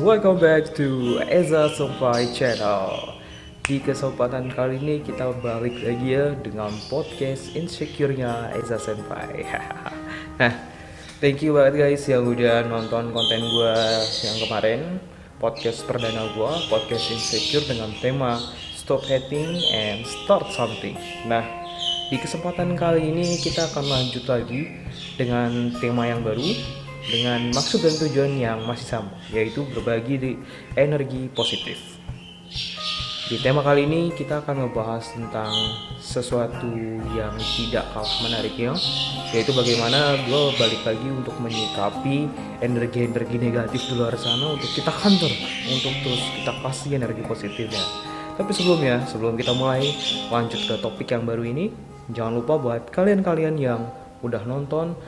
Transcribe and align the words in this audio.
Welcome 0.00 0.40
back 0.40 0.72
to 0.80 1.20
Eza 1.28 1.68
Senpai 1.76 2.32
Channel. 2.32 3.20
Di 3.60 3.84
kesempatan 3.84 4.48
kali 4.48 4.80
ini 4.80 5.04
kita 5.04 5.28
balik 5.44 5.76
lagi 5.76 6.16
ya 6.16 6.32
dengan 6.40 6.72
podcast 6.88 7.52
insecure-nya 7.52 8.48
Eza 8.56 8.80
Senpai. 8.80 9.44
nah, 10.40 10.56
thank 11.20 11.44
you 11.44 11.52
banget 11.52 11.84
guys 11.84 12.00
yang 12.08 12.24
udah 12.24 12.64
nonton 12.64 13.12
konten 13.12 13.44
gue 13.44 13.76
yang 14.24 14.36
kemarin 14.40 14.80
podcast 15.36 15.84
perdana 15.84 16.32
gue, 16.32 16.52
podcast 16.72 17.12
insecure 17.12 17.68
dengan 17.68 17.92
tema 18.00 18.40
Stop 18.72 19.04
Hating 19.04 19.52
and 19.68 20.08
Start 20.08 20.48
Something. 20.56 20.96
Nah, 21.28 21.44
di 22.08 22.16
kesempatan 22.16 22.72
kali 22.72 23.04
ini 23.04 23.36
kita 23.36 23.68
akan 23.68 23.84
lanjut 23.84 24.24
lagi 24.24 24.64
dengan 25.20 25.76
tema 25.76 26.08
yang 26.08 26.24
baru 26.24 26.79
dengan 27.10 27.50
maksud 27.50 27.82
dan 27.82 27.94
tujuan 28.06 28.32
yang 28.38 28.58
masih 28.64 28.86
sama, 28.86 29.12
yaitu 29.34 29.66
berbagi 29.74 30.14
di 30.16 30.32
energi 30.78 31.26
positif. 31.34 32.00
Di 33.30 33.38
tema 33.38 33.62
kali 33.62 33.86
ini 33.86 34.10
kita 34.10 34.42
akan 34.42 34.66
membahas 34.66 35.14
tentang 35.14 35.54
sesuatu 36.02 36.66
yang 37.14 37.30
tidak 37.38 37.86
kalah 37.94 38.16
menariknya, 38.26 38.74
yaitu 39.30 39.54
bagaimana 39.54 40.18
gue 40.26 40.42
balik 40.58 40.82
lagi 40.82 41.06
untuk 41.06 41.38
menyikapi 41.38 42.26
energi-energi 42.58 43.38
negatif 43.38 43.86
di 43.86 43.94
luar 43.94 44.18
sana 44.18 44.58
untuk 44.58 44.66
kita 44.74 44.90
kantor, 44.90 45.30
untuk 45.70 45.94
terus 46.02 46.22
kita 46.42 46.52
kasih 46.58 46.90
energi 46.98 47.22
positifnya. 47.22 47.84
Tapi 48.34 48.50
sebelumnya, 48.50 49.06
sebelum 49.06 49.38
kita 49.38 49.54
mulai 49.54 49.94
lanjut 50.26 50.66
ke 50.66 50.74
topik 50.82 51.14
yang 51.14 51.22
baru 51.22 51.46
ini, 51.46 51.70
jangan 52.10 52.42
lupa 52.42 52.58
buat 52.58 52.90
kalian-kalian 52.90 53.54
yang 53.62 53.94
udah 54.26 54.42
nonton 54.42 54.98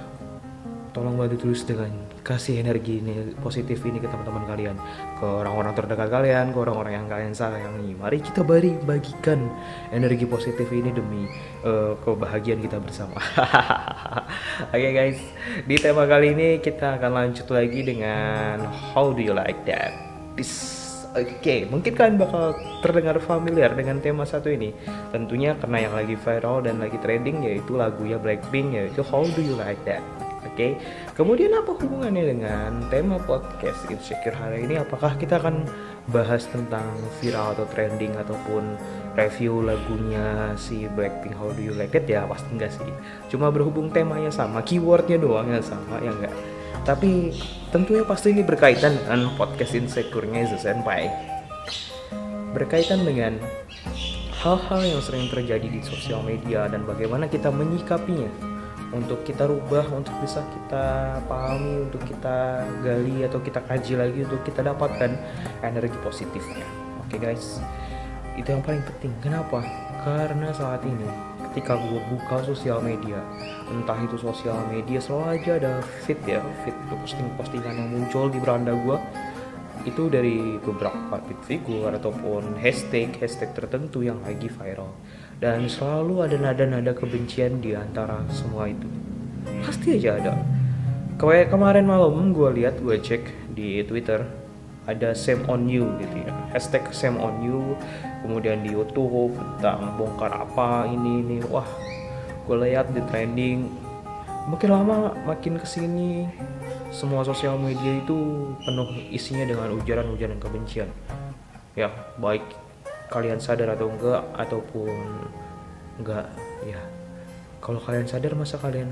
tolong 0.92 1.16
bantu 1.16 1.48
terus 1.48 1.64
dengan 1.64 1.88
kasih 2.20 2.60
energi 2.60 3.00
ini 3.00 3.32
positif 3.40 3.80
ini 3.88 3.98
ke 3.98 4.06
teman-teman 4.06 4.44
kalian. 4.44 4.76
Ke 5.16 5.24
orang-orang 5.24 5.72
terdekat 5.72 6.08
kalian 6.12 6.52
ke 6.52 6.58
orang-orang 6.60 6.92
yang 7.00 7.06
kalian 7.08 7.32
sayangi. 7.32 7.96
Mari 7.96 8.20
kita 8.20 8.44
beri 8.44 8.76
bagikan 8.84 9.48
energi 9.90 10.28
positif 10.28 10.68
ini 10.68 10.92
demi 10.92 11.24
uh, 11.64 11.96
kebahagiaan 12.04 12.60
kita 12.60 12.78
bersama. 12.78 13.16
Oke 14.72 14.76
okay, 14.76 14.92
guys. 14.92 15.18
Di 15.64 15.76
tema 15.80 16.04
kali 16.04 16.36
ini 16.36 16.48
kita 16.60 17.00
akan 17.00 17.10
lanjut 17.10 17.48
lagi 17.48 17.80
dengan 17.80 18.68
how 18.92 19.10
do 19.10 19.20
you 19.24 19.32
like 19.32 19.58
that? 19.64 19.96
This. 20.36 20.80
Oke, 21.12 21.44
okay, 21.44 21.60
mungkin 21.68 21.92
kalian 21.92 22.16
bakal 22.16 22.56
terdengar 22.80 23.20
familiar 23.20 23.68
dengan 23.76 24.00
tema 24.00 24.24
satu 24.24 24.48
ini. 24.48 24.72
Tentunya 25.12 25.52
karena 25.60 25.84
yang 25.84 25.92
lagi 25.92 26.16
viral 26.16 26.64
dan 26.64 26.80
lagi 26.80 26.96
trending 27.04 27.44
yaitu 27.44 27.76
lagunya 27.76 28.16
Blackpink 28.16 28.72
yaitu 28.72 29.04
How 29.04 29.20
Do 29.20 29.44
You 29.44 29.60
Like 29.60 29.84
That. 29.84 30.00
Okay? 30.52 30.76
kemudian 31.16 31.56
apa 31.56 31.72
hubungannya 31.72 32.36
dengan 32.36 32.84
tema 32.92 33.16
podcast 33.16 33.88
Insecure 33.88 34.36
hari 34.36 34.68
ini? 34.68 34.76
Apakah 34.76 35.16
kita 35.16 35.40
akan 35.40 35.64
bahas 36.12 36.44
tentang 36.44 36.84
viral 37.24 37.56
atau 37.56 37.64
trending 37.72 38.12
ataupun 38.20 38.76
review 39.16 39.64
lagunya 39.64 40.52
si 40.60 40.84
Blackpink 40.92 41.32
How 41.40 41.56
Do 41.56 41.62
You 41.64 41.72
Like 41.72 41.96
It? 41.96 42.04
Ya 42.04 42.28
pasti 42.28 42.52
enggak 42.52 42.68
sih. 42.76 42.92
Cuma 43.32 43.48
berhubung 43.48 43.88
temanya 43.88 44.28
sama, 44.28 44.60
keywordnya 44.60 45.16
doang 45.16 45.48
yang 45.48 45.64
sama, 45.64 45.96
ya 46.04 46.12
enggak. 46.12 46.34
Tapi 46.84 47.32
tentunya 47.72 48.04
pasti 48.04 48.36
ini 48.36 48.44
berkaitan 48.44 49.00
dengan 49.00 49.32
podcast 49.40 49.72
Insecure-nya 49.72 50.52
Senpai. 50.60 51.08
Berkaitan 52.52 53.08
dengan 53.08 53.40
hal-hal 54.44 54.80
yang 54.84 55.00
sering 55.00 55.32
terjadi 55.32 55.64
di 55.64 55.80
sosial 55.80 56.20
media 56.20 56.68
dan 56.68 56.84
bagaimana 56.84 57.24
kita 57.30 57.48
menyikapinya 57.48 58.51
untuk 58.92 59.24
kita 59.24 59.48
rubah 59.48 59.88
untuk 59.90 60.12
bisa 60.20 60.44
kita 60.44 61.18
pahami 61.24 61.88
untuk 61.88 62.04
kita 62.04 62.62
gali 62.84 63.24
atau 63.24 63.40
kita 63.40 63.64
kaji 63.64 63.92
lagi 63.96 64.20
untuk 64.28 64.44
kita 64.44 64.60
dapatkan 64.60 65.10
energi 65.64 65.96
positifnya. 66.04 66.64
Oke 67.00 67.16
okay, 67.16 67.32
guys. 67.32 67.58
Itu 68.36 68.52
yang 68.52 68.64
paling 68.64 68.84
penting. 68.84 69.12
Kenapa? 69.24 69.64
Karena 70.04 70.52
saat 70.52 70.84
ini 70.84 71.32
ketika 71.52 71.76
gue 71.76 72.00
buka 72.08 72.40
sosial 72.48 72.80
media 72.80 73.20
entah 73.68 74.00
itu 74.00 74.16
sosial 74.16 74.56
media 74.72 74.96
selalu 74.96 75.36
aja 75.36 75.50
ada 75.60 75.72
feed 76.08 76.16
ya 76.24 76.40
feed 76.64 76.72
posting-postingan 76.88 77.76
yang 77.76 77.88
muncul 77.92 78.32
di 78.32 78.40
beranda 78.40 78.72
gue 78.72 78.96
itu 79.84 80.08
dari 80.08 80.56
beberapa 80.64 80.96
public 81.12 81.44
figure 81.44 81.92
ataupun 81.92 82.56
hashtag 82.56 83.12
hashtag 83.20 83.52
tertentu 83.52 84.00
yang 84.00 84.16
lagi 84.24 84.48
viral 84.48 84.96
dan 85.42 85.66
selalu 85.66 86.22
ada 86.22 86.38
nada-nada 86.38 86.94
kebencian 86.94 87.58
di 87.58 87.74
antara 87.74 88.22
semua 88.30 88.70
itu. 88.70 88.86
Pasti 89.66 89.98
aja 89.98 90.14
ada. 90.22 90.38
Kayak 91.18 91.50
kemarin 91.50 91.82
malam 91.82 92.30
gue 92.30 92.62
lihat 92.62 92.78
gue 92.78 92.94
cek 92.94 93.50
di 93.58 93.82
twitter 93.82 94.22
ada 94.86 95.10
same 95.18 95.42
on 95.50 95.66
you 95.66 95.90
gitu 95.98 96.22
ya. 96.22 96.30
Hashtag 96.54 96.86
same 96.94 97.18
on 97.18 97.42
you 97.42 97.74
kemudian 98.22 98.62
di 98.62 98.70
youtube 98.70 99.34
tentang 99.58 99.98
bongkar 99.98 100.30
apa 100.30 100.86
ini 100.86 101.26
ini. 101.26 101.36
Wah 101.50 101.66
gue 102.46 102.56
lihat 102.62 102.94
di 102.94 103.02
trending. 103.10 103.66
Makin 104.46 104.70
lama 104.70 105.10
makin 105.26 105.58
ke 105.58 105.66
sini 105.66 106.30
semua 106.94 107.26
sosial 107.26 107.58
media 107.58 107.98
itu 107.98 108.46
penuh 108.62 108.90
isinya 109.10 109.42
dengan 109.42 109.74
ujaran-ujaran 109.74 110.38
kebencian. 110.38 110.86
Ya 111.74 111.90
baik 112.22 112.61
kalian 113.12 113.36
sadar 113.36 113.76
atau 113.76 113.92
enggak 113.92 114.24
ataupun 114.40 114.88
enggak 116.00 116.32
ya. 116.64 116.80
Kalau 117.60 117.76
kalian 117.76 118.08
sadar 118.08 118.32
masa 118.32 118.56
kalian 118.56 118.88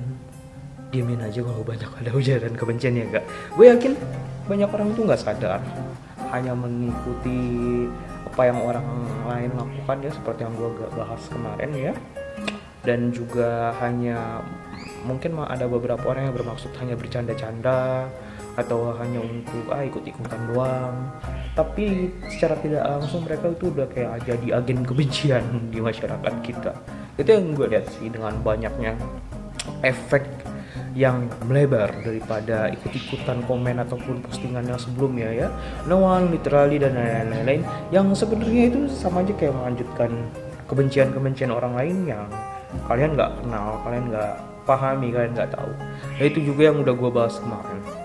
diemin 0.92 1.24
aja 1.24 1.40
kalau 1.40 1.64
banyak 1.64 1.88
ada 1.88 2.10
ujaran 2.12 2.52
kebencian 2.52 3.00
ya 3.00 3.04
enggak? 3.08 3.24
Gue 3.56 3.72
yakin 3.72 3.96
banyak 4.44 4.68
orang 4.68 4.92
itu 4.92 5.00
nggak 5.08 5.22
sadar. 5.24 5.64
Hanya 6.28 6.52
mengikuti 6.52 7.40
apa 8.28 8.46
yang 8.46 8.60
orang 8.62 8.86
lain 9.26 9.50
lakukan 9.56 9.96
ya 10.04 10.10
seperti 10.12 10.40
yang 10.44 10.54
gue 10.54 10.68
bahas 10.92 11.22
kemarin 11.32 11.70
ya. 11.72 11.92
Dan 12.84 13.08
juga 13.12 13.72
hanya 13.80 14.44
mungkin 15.08 15.40
ada 15.40 15.64
beberapa 15.64 16.12
orang 16.12 16.28
yang 16.28 16.36
bermaksud 16.36 16.70
hanya 16.76 16.94
bercanda-canda 16.94 18.08
atau 18.60 18.92
hanya 19.00 19.24
untuk 19.24 19.64
ah 19.72 19.82
ikut-ikutan 19.82 20.40
doang. 20.52 20.94
Tapi 21.56 22.12
secara 22.30 22.54
tidak 22.60 22.86
langsung 22.86 23.26
mereka 23.26 23.50
itu 23.50 23.72
udah 23.74 23.88
kayak 23.90 24.22
jadi 24.22 24.60
agen 24.60 24.86
kebencian 24.86 25.44
di 25.72 25.82
masyarakat 25.82 26.34
kita. 26.44 26.72
Itu 27.18 27.28
yang 27.34 27.52
gue 27.56 27.66
lihat 27.66 27.90
sih 27.90 28.08
dengan 28.08 28.38
banyaknya 28.40 28.94
efek 29.84 30.24
yang 30.94 31.30
melebar 31.46 31.90
daripada 32.02 32.66
ikut-ikutan 32.74 33.46
komen 33.46 33.78
ataupun 33.78 34.22
postingan 34.26 34.66
yang 34.66 34.80
sebelumnya 34.80 35.30
ya. 35.30 35.48
No 35.86 36.02
one 36.02 36.34
literally 36.34 36.82
dan 36.82 36.98
lain-lain 36.98 37.62
yang 37.94 38.10
sebenarnya 38.10 38.74
itu 38.74 38.80
sama 38.90 39.22
aja 39.22 39.34
kayak 39.38 39.54
melanjutkan 39.54 40.10
kebencian-kebencian 40.66 41.50
orang 41.50 41.74
lain 41.74 41.96
yang 42.06 42.26
kalian 42.86 43.18
nggak 43.18 43.30
kenal 43.42 43.82
kalian 43.82 44.04
nggak 44.10 44.32
pahami 44.66 45.08
kalian 45.10 45.32
nggak 45.34 45.50
tahu. 45.54 45.72
Nah 46.18 46.24
itu 46.26 46.38
juga 46.42 46.70
yang 46.70 46.82
udah 46.82 46.94
gue 46.94 47.10
bahas 47.10 47.34
kemarin 47.38 47.99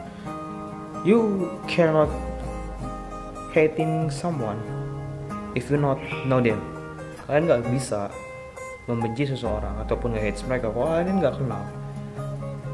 you 1.06 1.46
cannot 1.70 2.10
hating 3.54 4.10
someone 4.10 4.58
if 5.54 5.70
you 5.70 5.78
not 5.78 6.02
know 6.26 6.42
them. 6.42 6.58
Kalian 7.30 7.46
nggak 7.46 7.62
bisa 7.70 8.10
membenci 8.90 9.30
seseorang 9.30 9.78
ataupun 9.86 10.18
nge-hate 10.18 10.42
mereka 10.50 10.74
kalau 10.74 10.90
kalian 10.90 11.22
nggak 11.22 11.38
kenal. 11.38 11.64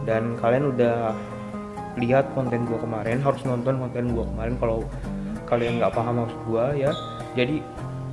Dan 0.07 0.39
kalian 0.39 0.71
udah 0.71 1.11
lihat 1.99 2.31
konten 2.31 2.63
gue 2.63 2.79
kemarin 2.79 3.19
harus 3.19 3.43
nonton 3.43 3.75
konten 3.83 4.15
gue 4.15 4.23
kemarin 4.23 4.55
kalau 4.55 4.79
kalian 5.43 5.83
nggak 5.83 5.91
paham 5.91 6.23
maksud 6.23 6.39
gue 6.47 6.65
ya. 6.87 6.91
Jadi 7.35 7.59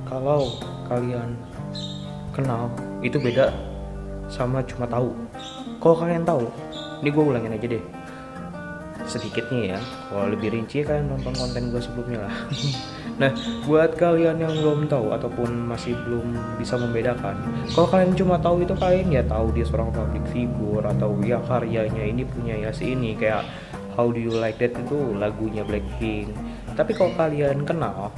kalau 0.03 0.51
kalian 0.91 1.39
kenal 2.35 2.67
itu 2.99 3.15
beda 3.23 3.55
sama 4.27 4.59
cuma 4.67 4.83
tahu. 4.83 5.15
Kalau 5.79 5.95
kalian 5.95 6.27
tahu 6.27 6.43
ini 6.99 7.07
gue 7.07 7.23
ulangin 7.23 7.55
aja 7.55 7.67
deh 7.71 7.98
sedikitnya 9.09 9.75
ya. 9.75 9.79
Kalau 10.07 10.29
lebih 10.29 10.53
rinci 10.53 10.85
kalian 10.85 11.09
nonton 11.09 11.33
konten 11.33 11.73
gue 11.73 11.81
sebelumnya 11.81 12.29
lah. 12.29 12.35
Nah 13.19 13.35
buat 13.67 13.99
kalian 13.99 14.39
yang 14.39 14.55
belum 14.63 14.87
tahu 14.87 15.11
ataupun 15.11 15.67
masih 15.67 15.91
belum 16.07 16.55
bisa 16.55 16.79
membedakan 16.79 17.35
kalau 17.75 17.91
kalian 17.91 18.15
cuma 18.15 18.39
tahu 18.39 18.63
itu 18.63 18.71
kalian 18.79 19.11
ya 19.11 19.19
tahu 19.27 19.51
dia 19.51 19.67
seorang 19.67 19.91
public 19.91 20.23
figure 20.31 20.87
atau 20.87 21.19
ya 21.19 21.35
karyanya 21.43 21.99
ini 21.99 22.23
punya 22.23 22.55
ya 22.55 22.71
si 22.71 22.95
ini. 22.95 23.19
Kayak 23.19 23.43
How 23.99 24.07
Do 24.07 24.23
You 24.23 24.39
Like 24.39 24.63
That? 24.63 24.79
Itu 24.79 25.19
lagunya 25.19 25.67
Blackpink. 25.67 26.31
Tapi 26.79 26.95
kalau 26.95 27.11
kalian 27.19 27.67
kenal 27.67 28.15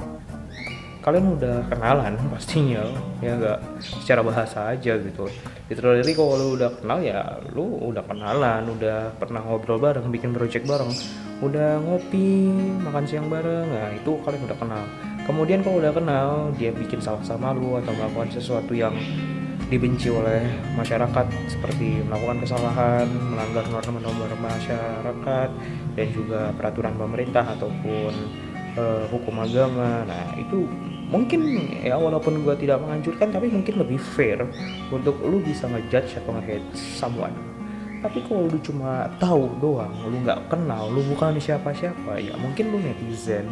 kalian 1.02 1.34
udah 1.34 1.66
kenalan 1.66 2.14
pastinya 2.32 2.86
ya 3.18 3.34
enggak 3.34 3.58
secara 3.82 4.22
bahasa 4.22 4.70
aja 4.70 4.94
gitu. 4.96 5.26
Literally 5.66 6.14
kalau 6.14 6.38
lu 6.38 6.48
udah 6.56 6.70
kenal 6.78 6.98
ya 7.02 7.42
lu 7.50 7.90
udah 7.90 8.06
kenalan 8.06 8.62
udah 8.70 9.10
pernah 9.18 9.42
ngobrol 9.42 9.82
bareng 9.82 10.08
bikin 10.08 10.30
project 10.30 10.64
bareng 10.64 10.94
udah 11.42 11.82
ngopi 11.82 12.54
makan 12.86 13.02
siang 13.02 13.26
bareng 13.26 13.66
nah 13.66 13.90
itu 13.90 14.14
kalian 14.22 14.46
udah 14.46 14.58
kenal. 14.58 14.84
Kemudian 15.22 15.62
kalau 15.62 15.78
udah 15.78 15.92
kenal 15.94 16.50
dia 16.58 16.70
bikin 16.74 16.98
salah 16.98 17.22
sama 17.22 17.54
lu 17.54 17.78
atau 17.78 17.94
melakukan 17.94 18.30
sesuatu 18.34 18.74
yang 18.74 18.94
dibenci 19.72 20.12
oleh 20.12 20.44
masyarakat 20.76 21.26
seperti 21.48 22.04
melakukan 22.04 22.44
kesalahan, 22.44 23.08
melanggar 23.08 23.64
norma-norma 23.72 24.36
masyarakat 24.36 25.48
dan 25.96 26.06
juga 26.12 26.52
peraturan 26.52 26.92
pemerintah 26.92 27.56
ataupun 27.56 28.12
uh, 28.76 29.04
hukum 29.10 29.40
agama. 29.42 30.04
Nah, 30.04 30.36
itu 30.36 30.68
mungkin 31.12 31.44
ya 31.84 32.00
walaupun 32.00 32.40
gue 32.40 32.56
tidak 32.56 32.80
menganjurkan 32.80 33.28
tapi 33.28 33.52
mungkin 33.52 33.84
lebih 33.84 34.00
fair 34.00 34.40
untuk 34.88 35.20
lu 35.20 35.44
bisa 35.44 35.68
ngejudge 35.68 36.16
atau 36.24 36.32
nge-hate 36.40 36.64
someone 36.72 37.36
tapi 38.00 38.24
kalau 38.24 38.48
lu 38.48 38.58
cuma 38.64 39.12
tahu 39.20 39.46
doang 39.60 39.92
lu 40.08 40.24
nggak 40.24 40.48
kenal 40.48 40.88
lu 40.88 41.04
bukan 41.12 41.36
siapa-siapa 41.36 42.16
ya 42.16 42.32
mungkin 42.40 42.72
lu 42.72 42.80
netizen 42.80 43.44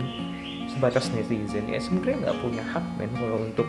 sebatas 0.73 1.13
netizen 1.13 1.69
ya 1.69 1.77
sebenarnya 1.77 2.33
nggak 2.33 2.39
punya 2.41 2.65
hak 2.65 2.85
men 2.97 3.13
kalau 3.15 3.39
untuk 3.45 3.69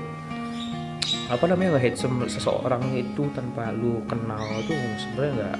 apa 1.27 1.43
namanya 1.51 1.75
nge-hate 1.75 1.99
seseorang 2.31 2.83
itu 2.95 3.27
tanpa 3.35 3.75
lu 3.75 3.99
kenal 4.07 4.41
itu 4.63 4.71
sebenarnya 5.03 5.31
nggak 5.35 5.57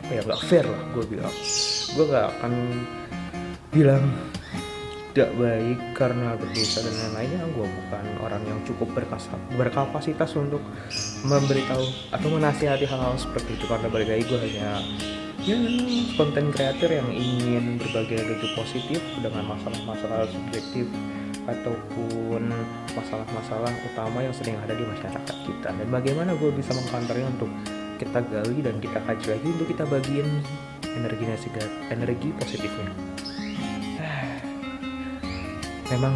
apa 0.00 0.10
ya 0.16 0.20
nggak 0.24 0.40
fair 0.48 0.64
lah 0.64 0.82
gue 0.96 1.04
bilang 1.12 1.34
gue 1.92 2.04
nggak 2.08 2.26
akan 2.40 2.52
bilang 3.68 4.04
tidak 5.12 5.36
baik 5.36 5.78
karena 5.92 6.32
berdosa 6.40 6.80
dan 6.80 6.96
lain-lainnya 6.96 7.44
gue 7.52 7.68
bukan 7.68 8.04
orang 8.24 8.42
yang 8.48 8.56
cukup 8.64 8.88
berkapasitas 9.60 10.32
untuk 10.40 10.64
memberitahu 11.28 11.84
atau 12.16 12.28
menasihati 12.32 12.88
hal-hal 12.88 13.12
seperti 13.20 13.60
itu. 13.60 13.68
Karena 13.68 13.92
balik 13.92 14.08
lagi 14.08 14.24
gue 14.24 14.40
hanya 14.40 14.80
ya 15.44 15.60
konten 16.16 16.48
kreator 16.48 16.88
yang 16.88 17.12
ingin 17.12 17.76
berbagi 17.76 18.24
energi 18.24 18.48
positif 18.56 19.04
dengan 19.20 19.52
masalah-masalah 19.52 20.32
subjektif 20.32 20.88
ataupun 21.44 22.48
masalah-masalah 22.96 23.72
utama 23.92 24.24
yang 24.24 24.32
sering 24.32 24.56
ada 24.64 24.72
di 24.72 24.84
masyarakat 24.88 25.36
kita. 25.44 25.76
Dan 25.76 25.92
bagaimana 25.92 26.32
gue 26.40 26.48
bisa 26.56 26.72
mengkantornya 26.72 27.28
untuk 27.36 27.52
kita 28.00 28.24
gali 28.32 28.64
dan 28.64 28.80
kita 28.80 28.96
kaji 29.04 29.26
lagi 29.36 29.46
untuk 29.60 29.68
kita 29.76 29.84
bagiin 29.84 30.28
energi 30.96 31.24
energi 31.92 32.28
positifnya 32.40 32.92
memang 35.92 36.14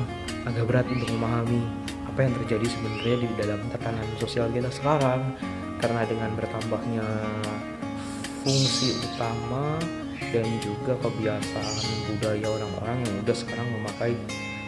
agak 0.49 0.65
berat 0.65 0.87
untuk 0.89 1.09
memahami 1.13 1.61
apa 2.09 2.19
yang 2.25 2.33
terjadi 2.43 2.67
sebenarnya 2.73 3.17
di 3.21 3.29
dalam 3.37 3.61
tatanan 3.69 4.09
sosial 4.17 4.49
kita 4.49 4.73
sekarang. 4.73 5.37
Karena 5.77 6.09
dengan 6.09 6.33
bertambahnya 6.33 7.05
fungsi 8.41 8.97
utama 9.05 9.77
dan 10.33 10.49
juga 10.65 10.97
kebiasaan 11.05 11.77
budaya 12.09 12.47
orang-orang 12.49 12.97
yang 13.05 13.15
udah 13.21 13.37
sekarang 13.37 13.69
memakai 13.77 14.17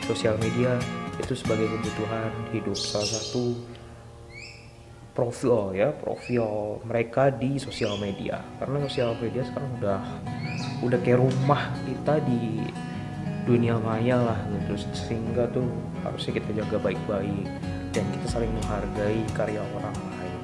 sosial 0.05 0.37
media 0.37 0.77
itu 1.17 1.33
sebagai 1.33 1.67
kebutuhan 1.73 2.31
hidup 2.53 2.77
salah 2.77 3.09
satu 3.09 3.57
profil 5.17 5.75
ya 5.75 5.91
profil 5.91 6.79
mereka 6.85 7.33
di 7.33 7.57
sosial 7.57 7.97
media. 7.97 8.45
Karena 8.61 8.85
sosial 8.85 9.17
media 9.17 9.43
sekarang 9.49 9.71
udah 9.81 10.01
udah 10.85 10.99
kayak 11.01 11.19
rumah 11.25 11.73
kita 11.89 12.21
di 12.23 12.69
dunia 13.49 13.81
maya 13.81 14.21
lah 14.21 14.39
gitu. 14.53 14.77
Sehingga 14.93 15.49
tuh 15.49 15.65
harusnya 16.05 16.37
kita 16.37 16.51
jaga 16.61 16.77
baik-baik 16.77 17.49
dan 17.97 18.05
kita 18.13 18.27
saling 18.29 18.53
menghargai 18.53 19.25
karya 19.33 19.65
orang 19.73 19.97
lain. 19.97 20.41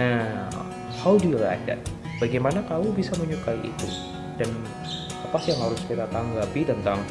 Nah 0.00 0.48
how 1.04 1.20
do 1.20 1.28
you 1.28 1.36
like 1.36 1.60
that? 1.68 1.78
Bagaimana 2.18 2.64
kamu 2.64 2.96
bisa 2.96 3.12
menyukai 3.20 3.60
itu? 3.60 3.88
Dan 4.40 4.50
apa 5.28 5.36
sih 5.44 5.52
yang 5.52 5.68
harus 5.68 5.78
kita 5.84 6.08
tanggapi 6.08 6.64
tentang 6.64 7.04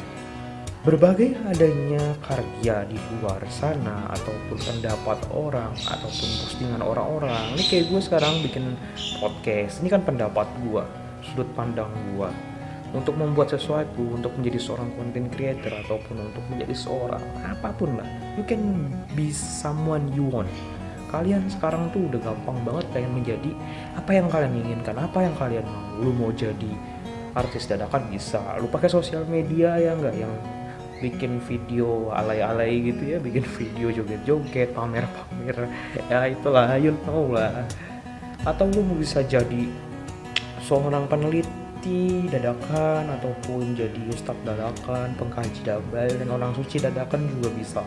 berbagai 0.82 1.36
adanya 1.48 2.14
karya 2.24 2.86
di 2.88 2.98
luar 3.18 3.40
sana 3.48 4.08
ataupun 4.14 4.58
pendapat 4.58 5.18
orang 5.32 5.72
ataupun 5.86 6.28
postingan 6.44 6.82
orang-orang? 6.82 7.56
Ini 7.56 7.64
kayak 7.70 7.84
gue 7.88 8.00
sekarang 8.02 8.42
bikin 8.44 8.74
podcast. 9.22 9.80
Ini 9.80 9.88
kan 9.88 10.02
pendapat 10.04 10.48
gue 10.66 10.84
sudut 11.24 11.48
pandang 11.56 11.90
gue 12.14 12.30
untuk 12.96 13.20
membuat 13.20 13.52
sesuatu 13.52 14.00
untuk 14.00 14.32
menjadi 14.40 14.56
seorang 14.56 14.88
content 14.96 15.28
creator 15.28 15.72
ataupun 15.84 16.32
untuk 16.32 16.44
menjadi 16.48 16.72
seorang 16.72 17.20
apa 17.44 17.68
pun 17.76 18.00
lah. 18.00 18.08
You 18.40 18.44
can 18.48 18.88
be 19.12 19.28
someone 19.34 20.08
you 20.16 20.24
want. 20.24 20.48
Kalian 21.08 21.48
sekarang 21.48 21.88
tuh 21.92 22.04
udah 22.08 22.20
gampang 22.20 22.58
banget 22.64 22.84
pengen 22.92 23.12
menjadi 23.16 23.50
apa 23.96 24.10
yang 24.12 24.28
kalian 24.28 24.52
inginkan 24.60 24.96
apa 24.96 25.18
yang 25.24 25.34
kalian 25.36 25.64
mau. 25.64 26.00
Lu 26.00 26.12
mau 26.16 26.30
jadi 26.32 26.72
artis 27.36 27.68
dadakan 27.68 28.08
bisa. 28.08 28.40
Lu 28.60 28.68
pakai 28.68 28.88
sosial 28.88 29.28
media 29.28 29.76
ya 29.76 29.92
enggak 29.92 30.16
yang 30.16 30.32
bikin 30.98 31.38
video 31.46 32.10
alay-alay 32.10 32.90
gitu 32.90 33.14
ya 33.14 33.18
bikin 33.22 33.46
video 33.60 33.92
joget-joget 33.92 34.72
pamer-pamer. 34.72 35.68
Ya 36.08 36.24
itulah 36.28 36.72
you 36.80 36.96
know 37.04 37.36
lah. 37.36 37.68
Atau 38.48 38.72
lu 38.72 38.80
bisa 38.96 39.20
jadi 39.20 39.68
seorang 40.64 41.08
peneliti 41.08 41.67
peneliti 41.88 42.28
dadakan 42.28 43.04
ataupun 43.18 43.72
jadi 43.72 44.00
ustadz 44.12 44.44
dadakan 44.44 45.16
pengkaji 45.16 45.60
dabal 45.64 46.08
dan 46.12 46.28
orang 46.28 46.52
suci 46.52 46.76
dadakan 46.80 47.24
juga 47.32 47.48
bisa. 47.56 47.82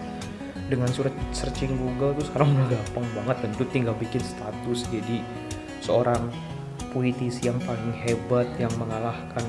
Dengan 0.72 0.88
surat 0.90 1.12
searching 1.36 1.76
Google 1.76 2.16
tuh 2.18 2.26
sekarang 2.32 2.56
udah 2.56 2.68
gampang 2.72 3.08
banget 3.14 3.38
dan 3.44 3.50
tuh 3.60 3.68
tinggal 3.70 3.96
bikin 4.00 4.24
status 4.24 4.88
jadi 4.88 5.20
seorang 5.84 6.32
puitisi 6.96 7.52
yang 7.52 7.60
paling 7.64 7.94
hebat 8.04 8.48
yang 8.56 8.72
mengalahkan 8.80 9.46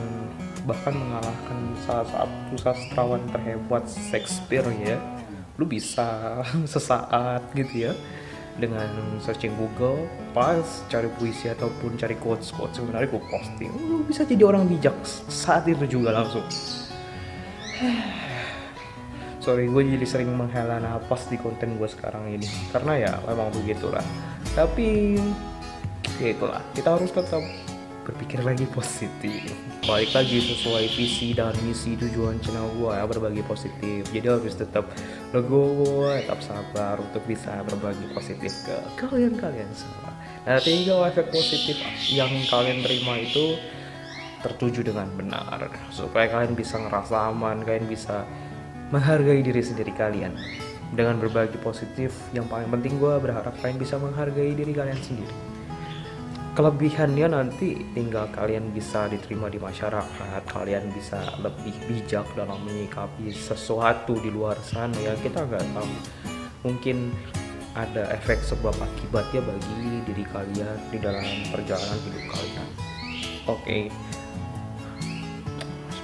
bahkan 0.63 0.95
mengalahkan 0.95 1.59
salah 1.83 2.07
satu 2.07 2.55
sastrawan 2.59 3.23
terhebat 3.31 3.87
Shakespeare 3.87 4.67
ya. 4.83 4.99
Lu 5.57 5.65
bisa 5.65 6.43
sesaat 6.73 7.55
gitu 7.55 7.91
ya 7.91 7.93
dengan 8.61 8.89
searching 9.23 9.57
Google 9.57 10.05
pas 10.37 10.65
cari 10.93 11.09
puisi 11.17 11.49
ataupun 11.49 11.97
cari 11.97 12.17
quotes 12.21 12.53
quotes 12.53 12.77
sebenarnya 12.77 13.09
gue 13.09 13.23
posting. 13.33 13.71
Lu 13.81 14.05
bisa 14.05 14.29
jadi 14.29 14.45
orang 14.45 14.69
bijak 14.69 14.97
saat 15.29 15.65
itu 15.69 15.85
juga 15.89 16.13
langsung. 16.13 16.45
Sorry 19.45 19.67
gue 19.67 19.83
jadi 19.99 20.07
sering 20.07 20.31
menghela 20.37 20.79
nafas 20.79 21.27
di 21.33 21.41
konten 21.41 21.81
gue 21.81 21.89
sekarang 21.89 22.29
ini. 22.29 22.47
Karena 22.71 22.93
ya 23.01 23.13
memang 23.25 23.51
begitulah. 23.57 24.05
Tapi 24.53 25.17
ya 26.21 26.29
itulah. 26.31 26.61
Kita 26.77 26.95
harus 26.95 27.11
tetap 27.11 27.43
berpikir 28.03 28.43
lagi 28.43 28.67
positif. 28.67 29.55
Balik 29.87 30.11
lagi 30.15 30.39
sesuai 30.43 30.91
visi 30.95 31.31
dan 31.35 31.55
misi 31.63 31.95
tujuan 31.95 32.39
channel 32.43 32.67
gue 32.75 32.91
ya 32.91 33.07
berbagi 33.07 33.43
positif. 33.47 34.03
Jadi 34.11 34.27
harus 34.27 34.55
tetap 34.59 34.91
legowo 35.31 36.11
tetap 36.11 36.43
sabar 36.43 36.99
untuk 36.99 37.23
bisa 37.31 37.63
berbagi 37.67 38.11
positif 38.11 38.51
ke 38.67 38.77
kalian-kalian 38.99 39.71
semua. 39.71 40.11
Nah 40.43 40.59
tinggal 40.59 41.07
efek 41.07 41.31
positif 41.31 41.79
yang 42.11 42.31
kalian 42.51 42.83
terima 42.83 43.23
itu 43.23 43.55
tertuju 44.43 44.83
dengan 44.83 45.07
benar 45.15 45.71
supaya 45.95 46.27
kalian 46.27 46.59
bisa 46.59 46.75
ngerasa 46.83 47.31
aman 47.31 47.63
kalian 47.63 47.87
bisa 47.87 48.27
menghargai 48.91 49.47
diri 49.47 49.63
sendiri 49.63 49.95
kalian. 49.95 50.35
Dengan 50.93 51.17
berbagi 51.17 51.57
positif 51.63 52.13
yang 52.37 52.45
paling 52.51 52.69
penting 52.69 53.01
gue 53.01 53.15
berharap 53.17 53.55
kalian 53.63 53.81
bisa 53.81 53.97
menghargai 53.97 54.53
diri 54.53 54.77
kalian 54.77 55.01
sendiri 55.01 55.52
kelebihannya 56.53 57.33
nanti 57.33 57.81
tinggal 57.97 58.29
kalian 58.29 58.77
bisa 58.77 59.09
diterima 59.09 59.49
di 59.49 59.57
masyarakat 59.57 60.43
kalian 60.53 60.85
bisa 60.93 61.25
lebih 61.41 61.73
bijak 61.89 62.29
dalam 62.37 62.61
menyikapi 62.69 63.33
sesuatu 63.33 64.21
di 64.21 64.29
luar 64.29 64.61
sana 64.61 64.93
ya 65.01 65.17
kita 65.17 65.49
nggak 65.49 65.65
tahu. 65.73 65.93
Mungkin 66.69 67.11
ada 67.73 68.05
efek 68.13 68.45
sebab 68.45 68.77
akibatnya 68.77 69.41
bagi 69.41 70.05
diri 70.05 70.25
kalian 70.29 70.77
di 70.93 70.99
dalam 71.01 71.25
perjalanan 71.49 71.99
hidup 72.05 72.25
kalian. 72.29 72.69
Oke. 73.49 73.57
Okay. 73.65 73.83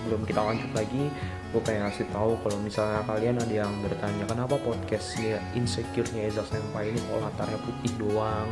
sebelum 0.09 0.25
kita 0.25 0.41
lanjut 0.41 0.73
lagi 0.73 1.13
gue 1.53 1.61
pengen 1.61 1.85
ngasih 1.85 2.09
tahu 2.17 2.33
kalau 2.41 2.57
misalnya 2.65 3.05
kalian 3.05 3.37
ada 3.37 3.55
yang 3.69 3.73
bertanya 3.85 4.25
kenapa 4.25 4.57
podcastnya 4.57 5.37
insecure-nya 5.53 6.33
Eza 6.33 6.45
Senpai 6.49 6.89
ini 6.89 6.97
kok 6.97 7.21
latarnya 7.21 7.61
putih 7.61 7.93
doang 8.01 8.49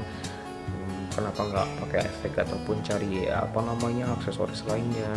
kenapa 1.16 1.40
nggak 1.48 1.68
pakai 1.80 2.00
efek 2.04 2.32
ataupun 2.44 2.84
cari 2.84 3.32
apa 3.32 3.58
namanya 3.64 4.12
aksesoris 4.20 4.62
lainnya? 4.68 5.08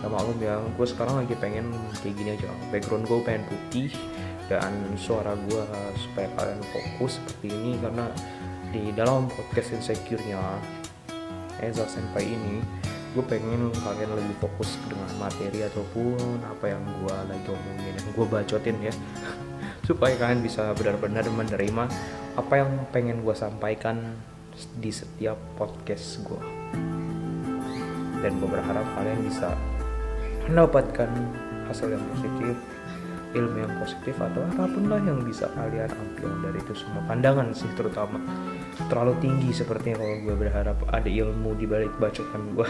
Ya 0.00 0.06
maklum 0.06 0.38
ya 0.38 0.62
gue 0.62 0.86
sekarang 0.86 1.26
lagi 1.26 1.34
pengen 1.42 1.74
kayak 1.98 2.14
gini 2.14 2.30
aja. 2.38 2.48
Background 2.70 3.10
gue 3.10 3.18
pengen 3.26 3.42
putih 3.50 3.90
dan 4.46 4.70
suara 4.94 5.34
gue 5.34 5.62
supaya 5.98 6.30
kalian 6.38 6.62
fokus 6.70 7.18
seperti 7.18 7.50
ini 7.50 7.72
karena 7.82 8.06
di 8.70 8.94
dalam 8.94 9.26
podcast 9.26 9.74
insecure-nya 9.74 10.38
Eza 11.58 11.82
Senpai 11.90 12.30
ini 12.30 12.62
gue 13.16 13.24
pengen 13.24 13.72
kalian 13.72 14.12
lebih 14.12 14.36
fokus 14.44 14.76
dengan 14.84 15.08
materi 15.16 15.64
ataupun 15.64 16.44
apa 16.44 16.68
yang 16.68 16.84
gue 16.84 17.16
lagi 17.32 17.48
omongin 17.48 17.94
yang 17.96 18.08
gue 18.12 18.26
bacotin 18.28 18.76
ya. 18.78 18.94
Supaya 19.88 20.14
kalian 20.20 20.44
bisa 20.44 20.70
benar-benar 20.76 21.24
menerima 21.26 21.84
apa 22.36 22.54
yang 22.54 22.70
pengen 22.92 23.24
gue 23.24 23.32
sampaikan 23.32 24.14
di 24.80 24.88
setiap 24.88 25.36
podcast 25.60 26.24
gue 26.24 26.42
dan 28.24 28.32
gue 28.40 28.48
berharap 28.48 28.86
kalian 28.96 29.20
bisa 29.22 29.52
mendapatkan 30.48 31.10
hasil 31.68 31.92
yang 31.92 32.04
positif 32.14 32.56
ilmu 33.36 33.68
yang 33.68 33.74
positif 33.76 34.16
atau 34.16 34.40
apa 34.48 34.64
pun 34.64 34.88
lah 34.88 35.00
yang 35.04 35.20
bisa 35.20 35.44
kalian 35.52 35.92
ambil 35.92 36.30
dari 36.40 36.56
itu 36.56 36.72
semua. 36.72 37.04
Pandangan 37.04 37.52
sih 37.52 37.68
terutama. 37.76 38.16
Terlalu 38.88 39.12
tinggi 39.20 39.50
sepertinya 39.52 40.00
kalau 40.00 40.16
gue 40.24 40.36
berharap. 40.40 40.78
Ada 40.88 41.08
ilmu 41.10 41.52
di 41.60 41.68
balik 41.68 41.92
bacotan 42.00 42.56
gue 42.56 42.68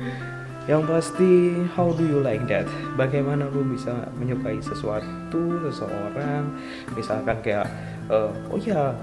yang 0.70 0.82
pasti 0.86 1.54
how 1.78 1.94
do 1.94 2.02
you 2.02 2.18
like 2.18 2.42
that? 2.50 2.66
Bagaimana 2.98 3.46
lu 3.50 3.62
bisa 3.62 4.10
menyukai 4.18 4.58
sesuatu 4.58 5.62
seseorang? 5.70 6.50
Misalkan 6.98 7.38
kayak 7.42 7.66
uh, 8.10 8.30
oh 8.50 8.58
ya 8.58 8.94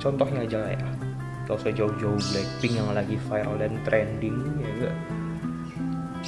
contohnya 0.00 0.42
aja 0.48 0.60
ya 0.74 1.01
gak 1.48 1.58
usah 1.58 1.72
jauh-jauh 1.74 2.18
Blackpink 2.18 2.74
yang 2.78 2.90
lagi 2.94 3.18
viral 3.28 3.58
dan 3.58 3.74
trending 3.82 4.38
ya 4.62 4.70
gak 4.86 4.96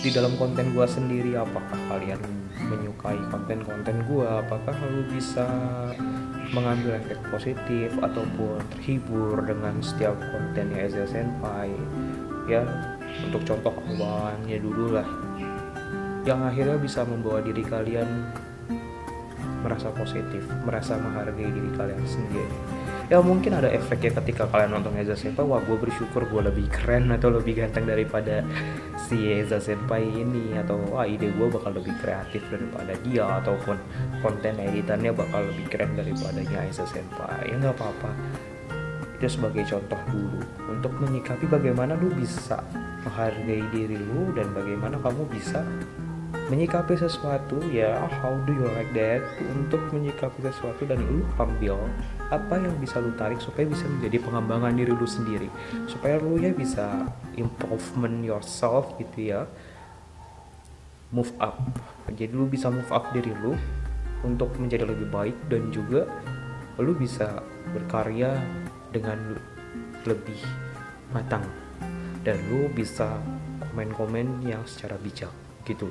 di 0.04 0.11
dalam 0.11 0.35
konten 0.37 0.75
gua 0.75 0.85
sendiri 0.85 1.38
apakah 1.38 1.78
kalian 1.88 2.21
menyukai 2.66 3.18
konten-konten 3.30 4.04
gua? 4.06 4.42
Apakah 4.42 4.75
lu 4.90 5.06
bisa 5.11 5.47
mengambil 6.52 7.00
efek 7.02 7.18
positif 7.33 7.88
ataupun 7.99 8.62
terhibur 8.76 9.42
dengan 9.42 9.78
setiap 9.83 10.14
kontennya 10.33 10.87
Ezra 10.87 11.06
Senpai? 11.09 11.73
Ya 12.50 12.62
untuk 13.25 13.42
contoh 13.47 13.75
awalnya 13.94 14.59
dulu 14.61 14.99
lah. 14.99 15.09
Yang 16.25 16.40
akhirnya 16.52 16.78
bisa 16.80 17.00
membawa 17.04 17.44
diri 17.44 17.62
kalian 17.64 18.09
merasa 19.61 19.88
positif, 19.92 20.44
merasa 20.64 20.97
menghargai 21.00 21.49
diri 21.49 21.71
kalian 21.76 22.04
sendiri. 22.04 22.56
Ya 23.14 23.23
mungkin 23.23 23.54
ada 23.54 23.71
efeknya 23.71 24.11
ketika 24.18 24.50
kalian 24.50 24.75
nonton 24.75 24.99
Eza 24.99 25.14
Senpai, 25.14 25.47
wah 25.47 25.62
gue 25.62 25.78
bersyukur 25.78 26.26
gue 26.26 26.50
lebih 26.50 26.66
keren 26.66 27.14
atau 27.14 27.30
lebih 27.30 27.62
ganteng 27.62 27.87
daripada 27.87 28.42
si 29.06 29.30
Eza 29.30 29.62
Senpai 29.62 30.02
ini 30.02 30.59
atau 30.59 30.83
wah 30.90 31.06
ide 31.06 31.30
gue 31.30 31.47
bakal 31.47 31.78
lebih 31.78 31.94
kreatif 32.02 32.42
daripada 32.50 32.90
dia 33.06 33.38
ataupun 33.38 33.78
konten 34.18 34.59
editannya 34.59 35.14
bakal 35.14 35.47
lebih 35.47 35.62
keren 35.71 35.94
daripada 35.94 36.42
Eza 36.42 36.83
Senpai. 36.90 37.47
Ya 37.47 37.54
nggak 37.54 37.78
apa-apa 37.78 38.11
itu 39.14 39.30
sebagai 39.30 39.62
contoh 39.62 40.00
dulu 40.11 40.42
untuk 40.75 40.92
menyikapi 40.99 41.47
bagaimana 41.47 41.94
lu 41.94 42.11
bisa 42.18 42.66
menghargai 43.06 43.62
diri 43.71 43.94
lu 43.94 44.35
dan 44.35 44.50
bagaimana 44.50 44.99
kamu 44.99 45.23
bisa 45.30 45.62
menyikapi 46.53 46.93
sesuatu 46.93 47.57
ya 47.73 48.05
how 48.21 48.37
do 48.45 48.53
you 48.53 48.69
like 48.77 48.93
that? 48.93 49.25
Untuk 49.49 49.81
menyikapi 49.89 50.45
sesuatu 50.45 50.85
dan 50.85 51.01
lu 51.01 51.25
ambil 51.41 51.81
apa 52.29 52.61
yang 52.61 52.75
bisa 52.77 53.01
lu 53.01 53.17
tarik 53.17 53.41
supaya 53.41 53.65
bisa 53.65 53.89
menjadi 53.89 54.21
pengembangan 54.21 54.77
diri 54.77 54.93
lu 54.93 55.09
sendiri? 55.09 55.49
Supaya 55.89 56.21
lu 56.21 56.37
ya 56.37 56.53
bisa 56.53 57.09
improvement 57.41 58.21
yourself 58.21 58.93
gitu 59.01 59.33
ya. 59.33 59.49
Move 61.15 61.33
up. 61.41 61.57
Jadi 62.13 62.33
lu 62.35 62.45
bisa 62.45 62.69
move 62.69 62.91
up 62.93 63.09
diri 63.17 63.33
lu 63.41 63.57
untuk 64.21 64.53
menjadi 64.61 64.85
lebih 64.85 65.09
baik 65.09 65.37
dan 65.49 65.73
juga 65.73 66.05
lu 66.77 66.93
bisa 66.93 67.41
berkarya 67.73 68.37
dengan 68.93 69.39
lebih 70.05 70.41
matang. 71.17 71.45
Dan 72.25 72.37
lu 72.53 72.69
bisa 72.73 73.21
komen-komen 73.73 74.45
yang 74.45 74.65
secara 74.65 74.97
bijak 75.01 75.33
gitu 75.65 75.89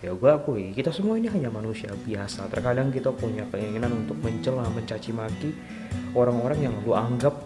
ya 0.00 0.16
gue 0.16 0.30
akui 0.32 0.72
kita 0.72 0.88
semua 0.92 1.20
ini 1.20 1.28
hanya 1.28 1.52
manusia 1.52 1.92
biasa. 1.92 2.48
Terkadang 2.48 2.88
kita 2.88 3.12
punya 3.12 3.44
keinginan 3.52 4.04
untuk 4.04 4.16
mencela 4.24 4.64
mencaci 4.72 5.12
maki 5.12 5.50
orang-orang 6.16 6.70
yang 6.70 6.74
lu 6.84 6.96
anggap 6.96 7.36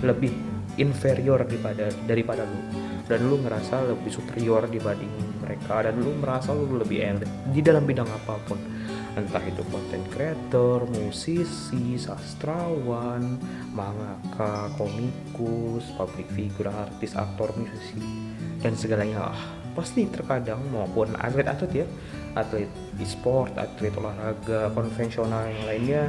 lebih 0.00 0.32
inferior 0.80 1.44
daripada 1.44 1.92
daripada 2.08 2.42
lu. 2.48 2.60
Dan 3.04 3.28
lu 3.28 3.36
ngerasa 3.44 3.84
lebih 3.84 4.08
superior 4.08 4.64
dibanding 4.64 5.12
mereka 5.44 5.84
dan 5.84 6.00
lu 6.00 6.16
merasa 6.16 6.56
lu 6.56 6.80
lebih 6.80 7.04
elit 7.04 7.28
di 7.52 7.60
dalam 7.60 7.84
bidang 7.84 8.08
apa 8.08 8.40
pun. 8.48 8.56
Entah 9.14 9.44
itu 9.46 9.62
content 9.70 10.02
creator, 10.10 10.90
musisi, 10.90 11.94
sastrawan, 11.94 13.38
mangaka, 13.70 14.74
komikus, 14.74 15.86
public 15.94 16.26
figure, 16.34 16.66
artis, 16.66 17.14
aktor, 17.14 17.54
musisi, 17.54 18.02
dan 18.58 18.74
segalanya 18.74 19.30
lah. 19.30 19.63
Pasti 19.74 20.06
terkadang 20.06 20.62
maupun 20.70 21.18
atlet-atlet 21.18 21.82
ya, 21.82 21.86
atlet 22.38 22.70
e-sport, 23.02 23.58
atlet 23.58 23.90
olahraga 23.98 24.70
konvensional 24.70 25.50
yang 25.50 25.62
lainnya, 25.66 26.02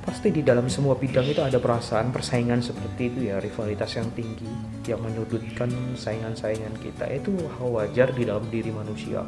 pasti 0.00 0.34
di 0.34 0.42
dalam 0.42 0.66
semua 0.66 0.98
bidang 0.98 1.28
itu 1.28 1.38
ada 1.38 1.62
perasaan 1.62 2.10
persaingan 2.10 2.64
seperti 2.64 3.14
itu 3.14 3.18
ya 3.30 3.38
rivalitas 3.38 3.94
yang 3.94 4.08
tinggi 4.16 4.48
yang 4.88 4.98
menyudutkan 5.04 5.70
saingan-saingan 5.94 6.74
kita. 6.82 7.06
Itu 7.14 7.36
hal 7.60 7.68
wajar 7.70 8.10
di 8.10 8.26
dalam 8.26 8.42
diri 8.50 8.74
manusia. 8.74 9.22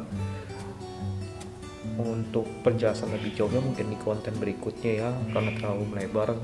Untuk 1.93 2.49
penjelasan 2.65 3.13
lebih 3.13 3.37
jauhnya 3.37 3.61
mungkin 3.61 3.93
di 3.93 3.97
konten 4.01 4.33
berikutnya 4.41 5.07
ya 5.07 5.09
karena 5.31 5.51
terlalu 5.55 5.83
melebar. 5.93 6.35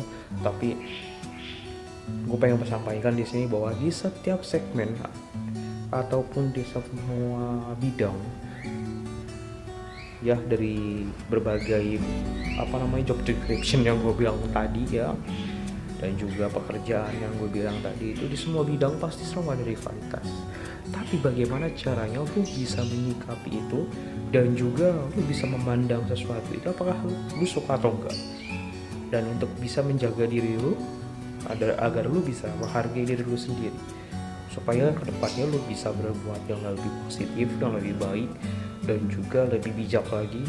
Tapi 0.46 0.78
gue 2.30 2.38
pengen 2.38 2.62
sampaikan 2.70 3.18
di 3.18 3.26
sini 3.26 3.50
bahwa 3.50 3.74
di 3.74 3.90
setiap 3.90 4.46
segmen 4.46 4.94
ataupun 5.90 6.54
di 6.54 6.62
semua 6.70 7.74
bidang 7.82 8.18
ya 10.20 10.36
dari 10.36 11.08
berbagai 11.32 11.98
apa 12.60 12.76
namanya 12.76 13.16
job 13.16 13.20
description 13.24 13.88
yang 13.88 13.98
gue 14.04 14.12
bilang 14.12 14.36
tadi 14.52 14.84
ya 15.00 15.16
dan 16.00 16.16
juga 16.16 16.48
pekerjaan 16.48 17.12
yang 17.20 17.32
gue 17.40 17.50
bilang 17.52 17.76
tadi 17.84 18.16
itu 18.16 18.24
di 18.28 18.38
semua 18.38 18.64
bidang 18.64 18.96
pasti 19.04 19.28
selalu 19.28 19.60
ada 19.60 19.64
rivalitas. 19.68 20.28
Tapi 20.90 21.22
bagaimana 21.22 21.70
caranya 21.76 22.24
lu 22.24 22.42
bisa 22.42 22.82
menyikapi 22.82 23.52
itu 23.52 23.86
dan 24.32 24.56
juga 24.56 24.96
lu 24.96 25.22
bisa 25.28 25.44
memandang 25.46 26.02
sesuatu 26.08 26.50
itu 26.56 26.66
apakah 26.72 26.96
lu, 27.04 27.14
lu 27.36 27.46
suka 27.46 27.76
atau 27.76 27.92
enggak? 27.94 28.16
Dan 29.12 29.28
untuk 29.38 29.52
bisa 29.60 29.84
menjaga 29.84 30.24
diri 30.24 30.56
lu 30.56 30.80
agar, 31.52 31.76
agar 31.84 32.08
lu 32.08 32.24
bisa 32.24 32.48
menghargai 32.64 33.04
diri 33.04 33.24
lu 33.24 33.36
sendiri 33.36 33.99
supaya 34.50 34.90
ke 34.94 35.04
depannya 35.08 35.46
lu 35.50 35.62
bisa 35.70 35.94
berbuat 35.94 36.42
yang 36.50 36.62
lebih 36.66 36.92
positif 37.06 37.48
yang 37.62 37.74
lebih 37.78 37.96
baik 38.02 38.30
dan 38.86 39.00
juga 39.08 39.46
lebih 39.46 39.72
bijak 39.78 40.06
lagi 40.10 40.42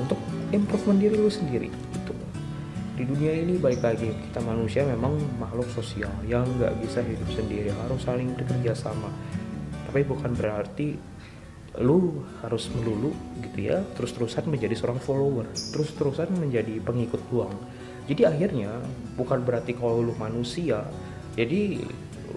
untuk 0.00 0.16
improvement 0.56 0.98
diri 0.98 1.16
lu 1.20 1.28
sendiri 1.28 1.68
itu 1.68 2.12
di 2.92 3.08
dunia 3.08 3.32
ini 3.32 3.56
baik 3.56 3.80
lagi 3.80 4.12
kita 4.28 4.40
manusia 4.44 4.84
memang 4.84 5.16
makhluk 5.40 5.68
sosial 5.72 6.12
yang 6.28 6.44
nggak 6.60 6.76
bisa 6.84 7.00
hidup 7.00 7.28
sendiri 7.32 7.72
harus 7.72 8.04
saling 8.04 8.36
bekerja 8.36 8.76
sama. 8.76 9.08
Tapi 9.88 10.04
bukan 10.04 10.36
berarti 10.36 11.00
lu 11.80 12.20
harus 12.44 12.68
melulu 12.76 13.16
gitu 13.40 13.72
ya 13.72 13.80
terus-terusan 13.96 14.44
menjadi 14.44 14.76
seorang 14.76 15.00
follower 15.00 15.48
terus-terusan 15.72 16.28
menjadi 16.36 16.84
pengikut 16.84 17.22
doang 17.32 17.56
jadi 18.04 18.28
akhirnya 18.28 18.68
bukan 19.16 19.40
berarti 19.40 19.72
kalau 19.72 20.04
lu 20.04 20.12
manusia 20.20 20.84
jadi 21.32 21.80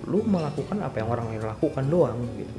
lu 0.07 0.23
melakukan 0.27 0.83
apa 0.83 1.01
yang 1.01 1.09
orang 1.11 1.31
lain 1.31 1.43
lakukan 1.43 1.85
doang 1.87 2.19
gitu. 2.35 2.57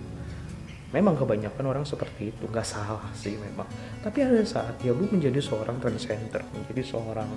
Memang 0.95 1.19
kebanyakan 1.19 1.65
orang 1.67 1.85
seperti 1.85 2.33
itu 2.33 2.45
nggak 2.47 2.65
salah 2.65 3.03
sih 3.13 3.37
memang. 3.37 3.69
Tapi 4.01 4.23
ada 4.23 4.41
saat 4.47 4.81
ya 4.81 4.95
lu 4.95 5.05
menjadi 5.11 5.43
seorang 5.43 5.77
transcender 5.83 6.41
menjadi 6.55 6.83
seorang 6.97 7.29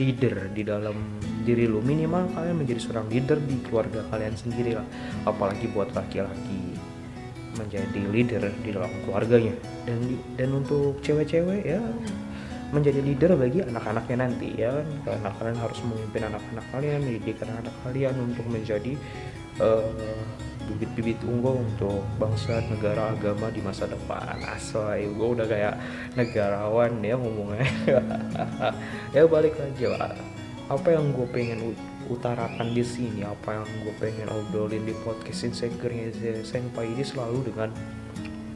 leader 0.00 0.48
di 0.54 0.62
dalam 0.64 0.96
diri 1.44 1.68
lu. 1.68 1.84
Minimal 1.84 2.32
kalian 2.32 2.56
menjadi 2.64 2.80
seorang 2.80 3.06
leader 3.10 3.38
di 3.42 3.60
keluarga 3.66 4.06
kalian 4.08 4.34
sendiri 4.38 4.78
lah 4.78 4.86
apalagi 5.28 5.68
buat 5.68 5.92
laki-laki 5.92 6.78
menjadi 7.54 8.00
leader 8.10 8.42
di 8.62 8.70
dalam 8.72 8.90
keluarganya. 9.04 9.54
Dan 9.84 10.16
dan 10.38 10.48
untuk 10.54 11.02
cewek-cewek 11.02 11.66
ya 11.66 11.82
menjadi 12.74 13.00
leader 13.06 13.38
bagi 13.38 13.62
anak-anaknya 13.62 14.16
nanti 14.18 14.48
ya 14.58 14.82
karena 15.06 15.30
kalian 15.38 15.58
harus 15.62 15.78
memimpin 15.86 16.26
anak-anak 16.26 16.64
kalian 16.74 16.98
mendidik 17.06 17.38
anak-anak 17.38 17.74
kalian 17.86 18.14
untuk 18.18 18.46
menjadi 18.50 18.92
uh, 19.60 19.84
bibit-bibit 20.64 21.20
unggul 21.28 21.60
untuk 21.60 22.00
bangsa, 22.16 22.64
negara, 22.72 23.12
agama 23.12 23.52
di 23.52 23.60
masa 23.60 23.84
depan. 23.84 24.40
Asal 24.48 25.04
gue 25.04 25.28
udah 25.36 25.46
kayak 25.46 25.74
negarawan 26.16 27.04
ya 27.04 27.14
ngomongnya. 27.20 27.68
ya 29.16 29.28
balik 29.28 29.54
lagi 29.60 29.84
lah. 29.84 30.16
Apa 30.72 30.96
yang 30.96 31.12
gue 31.12 31.28
pengen 31.28 31.76
utarakan 32.08 32.72
di 32.72 32.84
sini, 32.84 33.20
apa 33.24 33.60
yang 33.60 33.68
gue 33.84 33.94
pengen 34.00 34.28
obrolin 34.32 34.84
di 34.88 34.96
podcast 35.04 35.44
Insecure-nya 35.48 36.12
Senpai 36.44 36.88
ini 36.88 37.04
selalu 37.04 37.52
dengan 37.52 37.68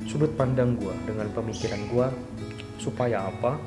sudut 0.09 0.33
pandang 0.37 0.77
gue, 0.81 0.93
dengan 1.05 1.29
pemikiran 1.37 1.81
gue 1.93 2.07
supaya 2.81 3.29
apa? 3.29 3.61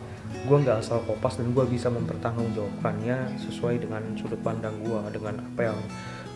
Gue 0.50 0.58
nggak 0.58 0.82
asal 0.82 1.06
kopas 1.06 1.38
dan 1.38 1.54
gue 1.54 1.66
bisa 1.70 1.94
mempertanggungjawabkannya 1.94 3.38
sesuai 3.46 3.86
dengan 3.86 4.02
sudut 4.18 4.42
pandang 4.42 4.74
gue, 4.82 5.02
dengan 5.14 5.38
apa 5.38 5.62
yang 5.70 5.80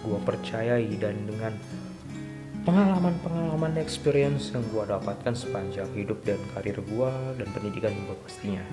gue 0.06 0.20
percayai 0.22 0.94
dan 1.02 1.18
dengan 1.26 1.54
pengalaman-pengalaman 2.66 3.78
experience 3.82 4.54
yang 4.54 4.62
gue 4.70 4.84
dapatkan 4.86 5.34
sepanjang 5.34 5.90
hidup 5.98 6.22
dan 6.26 6.38
karir 6.54 6.78
gue 6.78 7.12
dan 7.42 7.48
pendidikan 7.54 7.94
gue 7.94 8.18
pastinya 8.26 8.66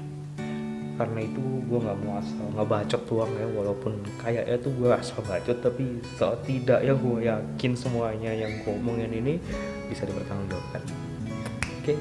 karena 1.00 1.24
itu 1.24 1.40
gue 1.40 1.78
nggak 1.80 1.98
mau 2.04 2.20
asal 2.20 2.46
ngebacot 2.52 3.02
doang 3.08 3.32
ya 3.40 3.48
walaupun 3.48 3.92
kayaknya 4.20 4.56
tuh 4.60 4.72
gue 4.76 4.92
asal 4.92 5.24
bacot 5.24 5.56
tapi 5.64 5.98
saat 6.20 6.44
tidak 6.44 6.84
ya 6.84 6.92
gue 6.92 7.16
yakin 7.24 7.72
semuanya 7.72 8.32
yang 8.32 8.52
gue 8.60 8.72
omongin 8.76 9.12
ini 9.12 9.40
bisa 9.88 10.04
dipertanggungjawabkan 10.04 10.82
oke 10.84 11.80
okay. 11.80 11.96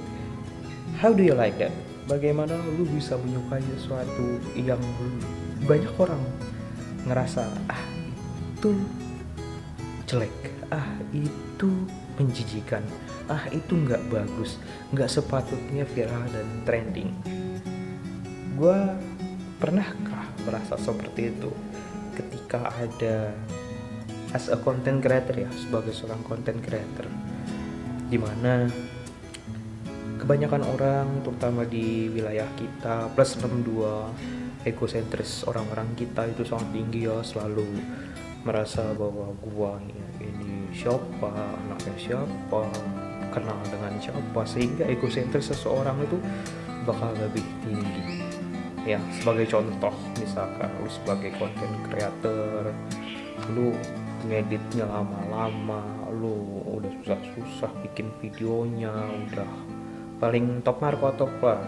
how 0.99 1.15
do 1.15 1.23
you 1.23 1.35
like 1.35 1.55
that 1.55 1.71
bagaimana 2.07 2.55
lu 2.75 2.83
bisa 2.91 3.15
menyukai 3.15 3.63
sesuatu 3.79 4.39
yang 4.59 4.79
banyak 5.63 5.91
orang 5.95 6.21
ngerasa 7.07 7.47
ah 7.71 7.83
itu 8.59 8.75
jelek. 10.11 10.35
Ah 10.67 10.99
itu 11.15 11.71
menjijikan. 12.19 12.83
Ah 13.31 13.47
itu 13.55 13.79
nggak 13.79 14.11
bagus. 14.11 14.59
Nggak 14.91 15.07
sepatutnya 15.07 15.87
viral 15.87 16.27
dan 16.35 16.47
trending. 16.67 17.15
Gue 18.59 18.75
pernahkah 19.55 20.27
merasa 20.43 20.75
seperti 20.75 21.31
itu 21.31 21.47
ketika 22.19 22.75
ada 22.75 23.31
as 24.35 24.51
a 24.51 24.59
content 24.59 24.99
creator 24.99 25.47
ya 25.47 25.49
sebagai 25.55 25.95
seorang 25.95 26.19
content 26.27 26.59
creator? 26.59 27.07
Di 28.11 28.19
mana 28.19 28.67
kebanyakan 30.19 30.63
orang 30.75 31.07
terutama 31.23 31.63
di 31.63 32.11
wilayah 32.11 32.51
kita 32.59 33.07
plus 33.15 33.39
62 33.39 34.67
egosentris 34.67 35.47
orang-orang 35.47 35.87
kita 35.97 36.29
itu 36.29 36.45
sangat 36.45 36.69
tinggi 36.69 37.09
ya 37.09 37.23
selalu 37.25 37.65
merasa 38.41 38.81
bahwa 38.97 39.33
gua 39.43 39.77
ini 40.17 40.69
siapa 40.73 41.29
anaknya 41.29 41.95
siapa 41.99 42.61
kenal 43.31 43.59
dengan 43.67 43.93
siapa 43.99 44.41
sehingga 44.47 44.87
egosentris 44.87 45.51
seseorang 45.53 45.99
itu 46.03 46.17
bakal 46.87 47.13
lebih 47.15 47.45
tinggi. 47.61 48.23
Ya 48.81 48.97
sebagai 49.13 49.45
contoh 49.45 49.93
misalkan 50.17 50.69
lu 50.81 50.89
sebagai 50.89 51.31
content 51.37 51.75
creator 51.85 52.73
lu 53.53 53.77
ngeditnya 54.25 54.85
lama-lama 54.89 55.81
lu 56.13 56.61
udah 56.77 56.91
susah-susah 57.01 57.71
bikin 57.85 58.09
videonya 58.21 58.93
udah 59.29 59.51
paling 60.17 60.65
top 60.65 60.81
marko 60.81 61.13
top 61.13 61.33
lah. 61.45 61.61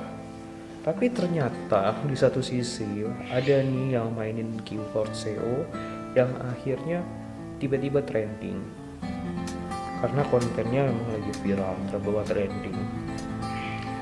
Tapi 0.84 1.08
ternyata 1.16 1.96
di 2.04 2.18
satu 2.18 2.44
sisi 2.44 3.08
ada 3.32 3.64
nih 3.64 3.96
yang 3.96 4.12
mainin 4.12 4.60
keyword 4.68 5.16
SEO 5.16 5.64
yang 6.14 6.30
akhirnya 6.42 7.02
tiba-tiba 7.58 8.02
trending. 8.06 8.62
Karena 10.04 10.22
kontennya 10.28 10.92
memang 10.92 11.10
lagi 11.16 11.34
viral 11.42 11.76
terbawa 11.90 12.22
trending. 12.28 12.78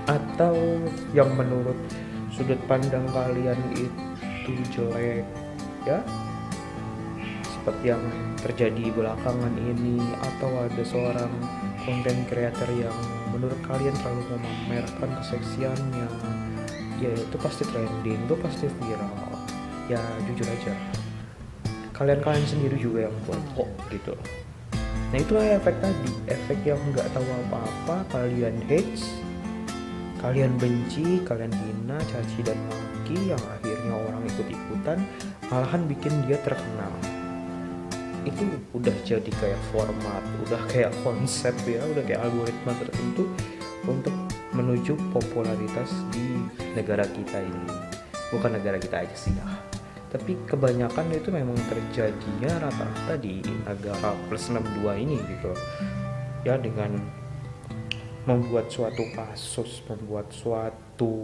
Atau 0.10 0.82
yang 1.16 1.32
menurut 1.38 1.78
sudut 2.34 2.60
pandang 2.68 3.06
kalian 3.12 3.60
itu 3.76 4.52
jelek 4.74 5.24
ya? 5.86 6.02
Seperti 7.46 7.94
yang 7.94 8.02
terjadi 8.42 8.90
belakangan 8.98 9.54
ini 9.62 10.02
atau 10.18 10.66
ada 10.66 10.82
seorang 10.82 11.30
konten 11.86 12.26
creator 12.26 12.66
yang 12.74 12.98
menurut 13.30 13.58
kalian 13.62 13.94
terlalu 14.02 14.26
memamerkan 14.34 15.10
keseksiannya 15.22 16.10
ya 16.98 17.10
itu 17.14 17.38
pasti 17.38 17.62
trending 17.70 18.26
itu 18.26 18.36
pasti 18.42 18.66
viral. 18.82 19.14
Ya 19.86 20.02
jujur 20.26 20.50
aja 20.50 20.74
kalian-kalian 22.02 22.48
sendiri 22.50 22.82
juga 22.82 23.06
yang 23.06 23.16
buat 23.30 23.42
kok 23.54 23.70
gitu. 23.94 24.18
Nah 25.14 25.18
itulah 25.22 25.46
efek 25.54 25.78
tadi 25.86 26.10
efek 26.34 26.58
yang 26.66 26.82
nggak 26.90 27.06
tahu 27.14 27.22
apa-apa 27.46 28.10
kalian 28.10 28.58
hate 28.66 29.06
kalian 30.18 30.58
benci 30.58 31.22
kalian 31.30 31.54
hina 31.54 32.02
caci 32.10 32.42
dan 32.42 32.58
maki 32.66 33.30
yang 33.30 33.44
akhirnya 33.54 33.94
orang 33.94 34.26
ikut-ikutan 34.34 34.98
malahan 35.54 35.86
bikin 35.86 36.14
dia 36.26 36.42
terkenal. 36.42 36.90
Itu 38.26 38.50
udah 38.74 38.98
jadi 39.06 39.30
kayak 39.38 39.62
format 39.70 40.26
udah 40.50 40.62
kayak 40.74 40.90
konsep 41.06 41.54
ya 41.70 41.86
udah 41.86 42.02
kayak 42.02 42.26
algoritma 42.26 42.74
tertentu 42.82 43.30
untuk 43.86 44.14
menuju 44.58 44.98
popularitas 45.14 45.94
di 46.10 46.50
negara 46.74 47.06
kita 47.06 47.46
ini. 47.46 47.70
Bukan 48.34 48.58
negara 48.58 48.82
kita 48.82 49.06
aja 49.06 49.14
sih 49.14 49.38
ya 49.38 49.71
tapi 50.12 50.36
kebanyakan 50.44 51.08
itu 51.16 51.32
memang 51.32 51.56
terjadinya 51.72 52.68
rata-rata 52.68 53.16
di 53.16 53.40
negara 53.64 54.12
plus 54.28 54.52
62 54.52 55.04
ini 55.08 55.16
gitu. 55.24 55.56
Ya 56.44 56.60
dengan 56.60 57.00
membuat 58.28 58.68
suatu 58.68 59.08
kasus 59.16 59.82
membuat 59.88 60.30
suatu 60.30 61.16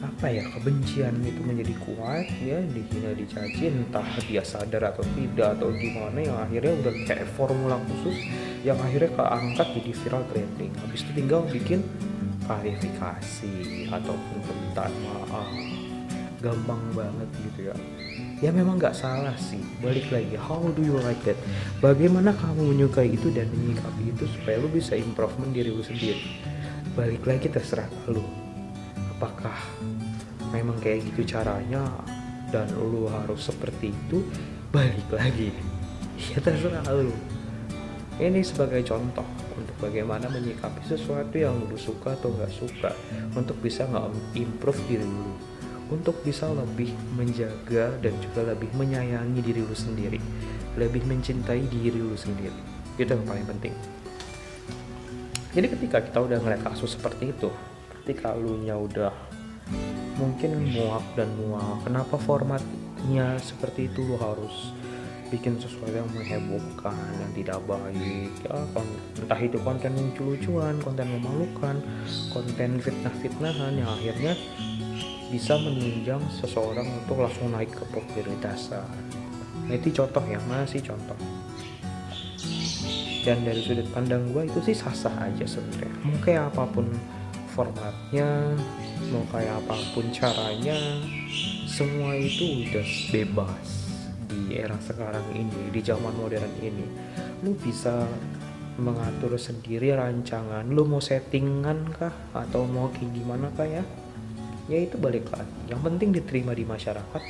apa 0.00 0.32
ya 0.32 0.40
kebencian 0.56 1.12
itu 1.20 1.44
menjadi 1.44 1.76
kuat 1.84 2.24
ya 2.40 2.56
dihina 2.64 3.12
dicaci 3.12 3.68
entah 3.68 4.08
dia 4.24 4.40
sadar 4.40 4.96
atau 4.96 5.04
tidak 5.12 5.60
atau 5.60 5.68
gimana 5.76 6.18
yang 6.24 6.38
akhirnya 6.40 6.72
udah 6.80 6.94
kayak 7.04 7.28
formula 7.36 7.76
khusus 7.84 8.16
yang 8.64 8.80
akhirnya 8.80 9.12
keangkat 9.12 9.68
jadi 9.76 9.92
viral 10.00 10.24
trending. 10.32 10.72
Habis 10.80 11.04
itu 11.04 11.12
tinggal 11.12 11.44
bikin 11.52 11.84
klarifikasi 12.48 13.52
ataupun 13.92 14.36
permintaan 14.40 14.94
maaf 15.04 15.79
gampang 16.40 16.80
banget 16.96 17.28
gitu 17.44 17.60
ya. 17.70 17.76
Ya 18.40 18.50
memang 18.50 18.80
nggak 18.80 18.96
salah 18.96 19.36
sih. 19.36 19.60
Balik 19.84 20.08
lagi 20.08 20.34
how 20.40 20.64
do 20.72 20.80
you 20.80 20.96
like 21.04 21.20
that? 21.28 21.36
Bagaimana 21.84 22.32
kamu 22.32 22.72
menyukai 22.72 23.12
itu 23.12 23.28
dan 23.30 23.46
menyikapi 23.52 24.16
itu 24.16 24.24
supaya 24.32 24.56
lu 24.56 24.68
bisa 24.72 24.96
improvement 24.96 25.52
diri 25.52 25.68
lu 25.68 25.84
sendiri? 25.84 26.40
Balik 26.96 27.28
lagi 27.28 27.52
terserah 27.52 27.86
lu. 28.08 28.24
Apakah 29.16 29.54
memang 30.50 30.80
kayak 30.80 31.04
gitu 31.12 31.36
caranya 31.36 31.84
dan 32.48 32.72
lu 32.72 33.06
harus 33.12 33.44
seperti 33.44 33.92
itu? 33.92 34.24
Balik 34.72 35.06
lagi. 35.12 35.52
Ya 36.32 36.40
terserah 36.40 36.84
lu. 36.88 37.12
Ini 38.20 38.44
sebagai 38.44 38.84
contoh 38.84 39.24
untuk 39.56 39.76
bagaimana 39.80 40.28
menyikapi 40.28 40.84
sesuatu 40.84 41.36
yang 41.36 41.56
lu 41.68 41.76
suka 41.76 42.12
atau 42.16 42.32
nggak 42.32 42.52
suka 42.52 42.92
untuk 43.32 43.56
bisa 43.64 43.88
nggak 43.88 44.12
improve 44.36 44.80
diri 44.88 45.04
lu 45.04 45.49
untuk 45.90 46.22
bisa 46.22 46.46
lebih 46.50 46.94
menjaga 47.18 47.92
dan 47.98 48.14
juga 48.22 48.54
lebih 48.54 48.70
menyayangi 48.78 49.40
diri 49.42 49.60
lu 49.60 49.76
sendiri. 49.76 50.22
Lebih 50.78 51.02
mencintai 51.04 51.66
diri 51.66 51.98
lu 51.98 52.14
sendiri. 52.14 52.56
Itu 52.94 53.10
yang 53.10 53.26
paling 53.26 53.46
penting. 53.46 53.74
Jadi 55.50 55.66
ketika 55.66 55.98
kita 55.98 56.18
udah 56.22 56.38
ngeliat 56.38 56.62
kasus 56.62 56.94
seperti 56.94 57.34
itu 57.34 57.50
ketika 58.00 58.32
lu 58.32 58.58
nya 58.64 58.74
udah 58.74 59.12
mungkin 60.16 60.72
muak 60.72 61.04
dan 61.14 61.30
muak 61.36 61.84
kenapa 61.84 62.16
formatnya 62.18 63.38
seperti 63.38 63.86
itu? 63.86 64.02
Lu 64.02 64.16
harus 64.18 64.72
bikin 65.30 65.62
sesuatu 65.62 65.94
yang 65.94 66.10
menghebohkan 66.10 66.98
yang 67.22 67.32
tidak 67.38 67.62
baik 67.70 68.34
ya 68.42 68.66
entah 69.14 69.38
itu 69.38 69.62
konten 69.62 69.94
lucu-lucuan 69.94 70.74
konten 70.82 71.06
memalukan 71.06 71.78
konten 72.34 72.82
fitnah-fitnahan 72.82 73.78
yang 73.78 73.86
akhirnya 73.94 74.34
bisa 75.30 75.56
menunjang 75.56 76.20
seseorang 76.42 76.84
untuk 76.84 77.22
langsung 77.22 77.54
naik 77.54 77.70
ke 77.70 77.84
popularitasan 77.94 78.84
nah 79.70 79.78
itu 79.78 80.02
contoh 80.02 80.24
ya 80.26 80.42
masih 80.50 80.82
contoh? 80.82 81.14
Dan 83.22 83.46
dari 83.46 83.62
sudut 83.62 83.86
pandang 83.94 84.26
gue 84.34 84.50
itu 84.50 84.58
sih 84.66 84.74
sah-sah 84.74 85.12
aja 85.30 85.46
sebenarnya. 85.46 85.94
Mau 86.02 86.18
kayak 86.24 86.50
apa 86.50 86.64
pun 86.66 86.90
formatnya 87.52 88.56
mau 89.14 89.22
kayak 89.30 89.62
apa 89.62 89.76
pun 89.92 90.10
caranya 90.10 90.74
semua 91.68 92.16
itu 92.16 92.66
udah 92.66 92.86
bebas 93.12 93.66
di 94.26 94.56
era 94.56 94.74
sekarang 94.82 95.24
ini 95.36 95.68
di 95.70 95.80
zaman 95.84 96.16
modern 96.16 96.50
ini. 96.64 96.86
Lu 97.44 97.52
bisa 97.54 98.08
mengatur 98.80 99.36
sendiri 99.36 99.92
rancangan 99.92 100.64
lu 100.64 100.88
mau 100.88 101.04
settingan 101.04 101.92
kah 101.92 102.14
atau 102.32 102.64
mau 102.64 102.88
kayak 102.88 103.12
gimana 103.12 103.52
kah 103.52 103.68
ya 103.68 103.84
ya 104.70 104.78
itu 104.86 104.94
balik 104.96 105.26
lagi. 105.34 105.50
Yang 105.66 105.80
penting 105.90 106.08
diterima 106.14 106.54
di 106.54 106.62
masyarakat. 106.62 107.22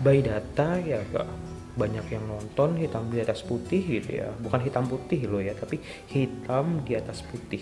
By 0.00 0.24
data 0.24 0.80
ya 0.80 1.04
gak 1.12 1.28
banyak 1.76 2.08
yang 2.08 2.24
nonton 2.24 2.80
hitam 2.80 3.12
di 3.12 3.20
atas 3.20 3.44
putih 3.44 3.84
gitu 3.84 4.24
ya. 4.24 4.32
Bukan 4.40 4.64
hitam 4.64 4.88
putih 4.88 5.28
loh 5.28 5.44
ya 5.44 5.52
tapi 5.52 5.76
hitam 6.08 6.80
di 6.88 6.96
atas 6.96 7.20
putih. 7.20 7.60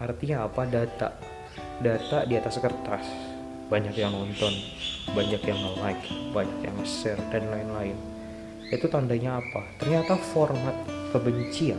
Artinya 0.00 0.48
apa? 0.48 0.64
Data. 0.64 1.12
Data 1.84 2.24
di 2.24 2.34
atas 2.40 2.56
kertas. 2.56 3.04
Banyak 3.68 3.92
yang 3.92 4.16
nonton. 4.16 4.56
Banyak 5.12 5.44
yang 5.44 5.60
like 5.84 6.08
banyak 6.32 6.58
yang 6.64 6.76
share 6.88 7.20
dan 7.28 7.52
lain-lain. 7.52 7.94
Itu 8.72 8.88
tandanya 8.88 9.44
apa? 9.44 9.62
Ternyata 9.76 10.16
format 10.32 10.74
kebencian 11.12 11.78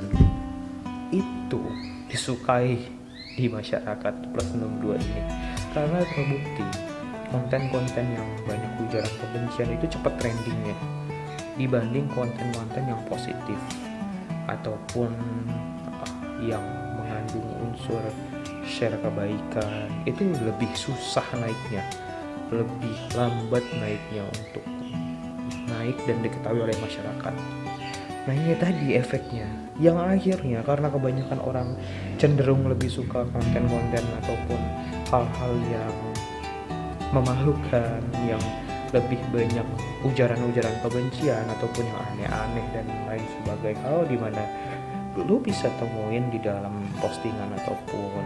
itu 1.09 1.61
disukai 2.07 2.79
di 3.37 3.45
masyarakat 3.47 4.13
plus 4.33 4.49
62 4.55 4.97
ini 4.97 5.46
karena 5.75 6.03
terbukti 6.13 6.65
konten-konten 7.27 8.05
yang 8.15 8.27
banyak 8.47 8.71
ujaran 8.87 9.13
kebencian 9.19 9.69
itu 9.75 9.85
cepat 9.99 10.13
trendingnya 10.19 10.77
dibanding 11.59 12.07
konten-konten 12.13 12.83
yang 12.85 13.01
positif 13.09 13.59
ataupun 14.47 15.11
yang 16.39 16.61
mengandung 16.95 17.47
unsur 17.65 17.99
share 18.63 18.95
kebaikan. 19.01 19.89
Itu 20.05 20.29
lebih 20.45 20.69
susah 20.77 21.25
naiknya 21.35 21.81
lebih 22.51 22.95
lambat 23.15 23.63
naiknya 23.75 24.23
untuk 24.23 24.63
naik 25.67 25.97
dan 26.07 26.23
diketahui 26.23 26.63
oleh 26.63 26.77
masyarakat. 26.79 27.33
Nah 28.27 28.33
ini 28.35 28.55
tadi 28.59 28.95
efeknya. 28.95 29.47
Yang 29.79 29.97
akhirnya 29.99 30.59
karena 30.63 30.87
kebanyakan 30.91 31.39
orang 31.43 31.69
cenderung 32.19 32.67
lebih 32.67 32.87
suka 32.87 33.27
konten-konten 33.29 34.03
ataupun 34.23 34.59
hal-hal 35.07 35.53
yang 35.71 35.95
memalukan 37.15 38.03
yang 38.27 38.43
lebih 38.91 39.19
banyak 39.31 39.67
ujaran-ujaran 40.03 40.75
kebencian 40.83 41.43
ataupun 41.59 41.83
yang 41.83 41.99
aneh-aneh 42.13 42.65
dan 42.71 42.87
lain 43.07 43.25
sebagai 43.39 43.73
hal 43.83 44.07
di 44.07 44.15
mana 44.15 44.43
lu 45.17 45.41
bisa 45.41 45.67
temuin 45.81 46.29
di 46.29 46.39
dalam 46.39 46.71
postingan 47.01 47.51
ataupun 47.57 48.25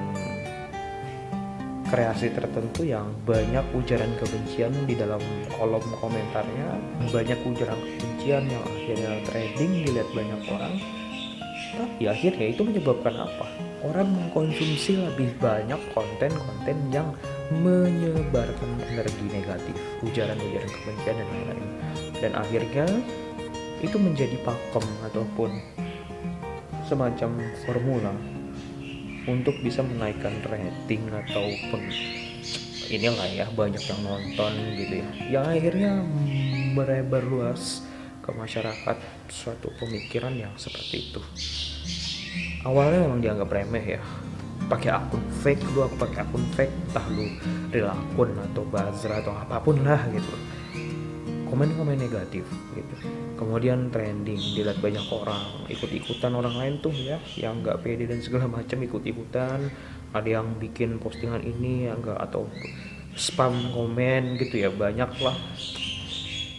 kreasi 1.87 2.31
tertentu 2.31 2.87
yang 2.87 3.11
banyak 3.27 3.63
ujaran 3.75 4.11
kebencian 4.19 4.71
di 4.87 4.95
dalam 4.95 5.19
kolom 5.55 5.83
komentarnya 5.99 6.77
banyak 7.11 7.39
ujaran 7.47 7.79
kebencian 7.79 8.43
yang 8.47 8.63
akhirnya 8.63 9.11
trading 9.27 9.71
dilihat 9.87 10.09
banyak 10.15 10.41
orang 10.51 10.73
tapi 11.71 12.03
akhirnya 12.07 12.47
itu 12.51 12.61
menyebabkan 12.63 13.15
apa 13.23 13.70
orang 13.81 14.13
mengkonsumsi 14.13 15.01
lebih 15.01 15.33
banyak 15.41 15.79
konten-konten 15.97 16.77
yang 16.93 17.09
menyebarkan 17.49 18.71
energi 18.87 19.25
negatif 19.27 19.75
ujaran-ujaran 20.05 20.69
kebencian 20.69 21.15
dan 21.17 21.27
lain-lain. 21.27 21.67
Dan 22.21 22.31
akhirnya 22.37 22.85
itu 23.81 23.97
menjadi 23.97 24.37
pakem 24.45 24.85
ataupun 25.09 25.51
semacam 26.85 27.31
formula 27.65 28.13
untuk 29.25 29.57
bisa 29.65 29.81
menaikkan 29.81 30.33
rating 30.45 31.09
ataupun 31.09 31.81
inilah 32.91 33.29
ya 33.31 33.45
banyak 33.53 33.81
yang 33.81 34.01
nonton 34.05 34.53
gitu 34.77 34.93
ya. 35.01 35.09
Yang 35.41 35.45
akhirnya 35.57 35.91
merebar 36.77 37.25
luas 37.25 37.81
ke 38.21 38.29
masyarakat 38.29 38.97
suatu 39.33 39.73
pemikiran 39.81 40.37
yang 40.37 40.53
seperti 40.53 41.09
itu 41.09 41.21
awalnya 42.65 43.05
memang 43.05 43.19
dianggap 43.21 43.49
remeh 43.49 43.85
ya. 43.97 44.01
Pakai 44.69 44.93
akun 44.93 45.19
fake 45.43 45.63
lu 45.75 45.83
aku 45.83 45.95
pakai 45.99 46.23
akun 46.23 46.45
fake 46.55 46.71
entah 46.71 47.05
lu 47.11 47.27
real 47.75 47.91
akun 47.91 48.31
atau 48.39 48.63
buzzer 48.63 49.11
atau 49.11 49.35
apa 49.35 49.59
pun 49.59 49.75
lah 49.83 49.99
gitu. 50.13 50.31
Komen-komen 51.51 51.99
negatif 51.99 52.47
gitu. 52.71 52.95
Kemudian 53.35 53.91
trending 53.91 54.39
dilihat 54.55 54.79
banyak 54.79 55.03
orang 55.11 55.67
ikut-ikutan 55.67 56.31
orang 56.31 56.55
lain 56.55 56.73
tuh 56.79 56.95
ya 56.95 57.19
yang 57.35 57.59
nggak 57.59 57.83
pede 57.83 58.07
dan 58.07 58.23
segala 58.23 58.47
macam 58.47 58.79
ikut-ikutan. 58.79 59.67
Ada 60.15 60.39
yang 60.39 60.55
bikin 60.55 60.99
postingan 60.99 61.43
ini 61.43 61.91
ya 61.91 61.95
enggak 61.95 62.19
atau 62.19 62.47
spam 63.15 63.51
komen 63.75 64.39
gitu 64.39 64.63
ya 64.63 64.69
banyak 64.71 65.11
lah. 65.19 65.35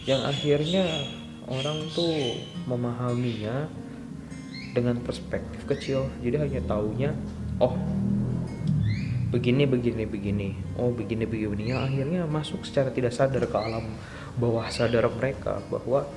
Yang 0.05 0.21
akhirnya 0.29 0.85
orang 1.49 1.89
tuh 1.95 2.37
memahaminya 2.69 3.71
dengan 4.73 4.99
perspektif 4.99 5.63
kecil. 5.69 6.09
Jadi 6.19 6.35
hanya 6.41 6.61
taunya 6.65 7.13
oh 7.61 7.77
begini 9.29 9.69
begini 9.69 10.03
begini. 10.09 10.49
Oh 10.75 10.89
begini 10.89 11.23
begini 11.29 11.71
yang 11.71 11.85
akhirnya 11.85 12.25
masuk 12.25 12.65
secara 12.65 12.89
tidak 12.89 13.13
sadar 13.13 13.45
ke 13.45 13.57
alam 13.57 13.85
bawah 14.37 14.65
sadar 14.73 15.05
mereka 15.13 15.61
bahwa 15.69 16.09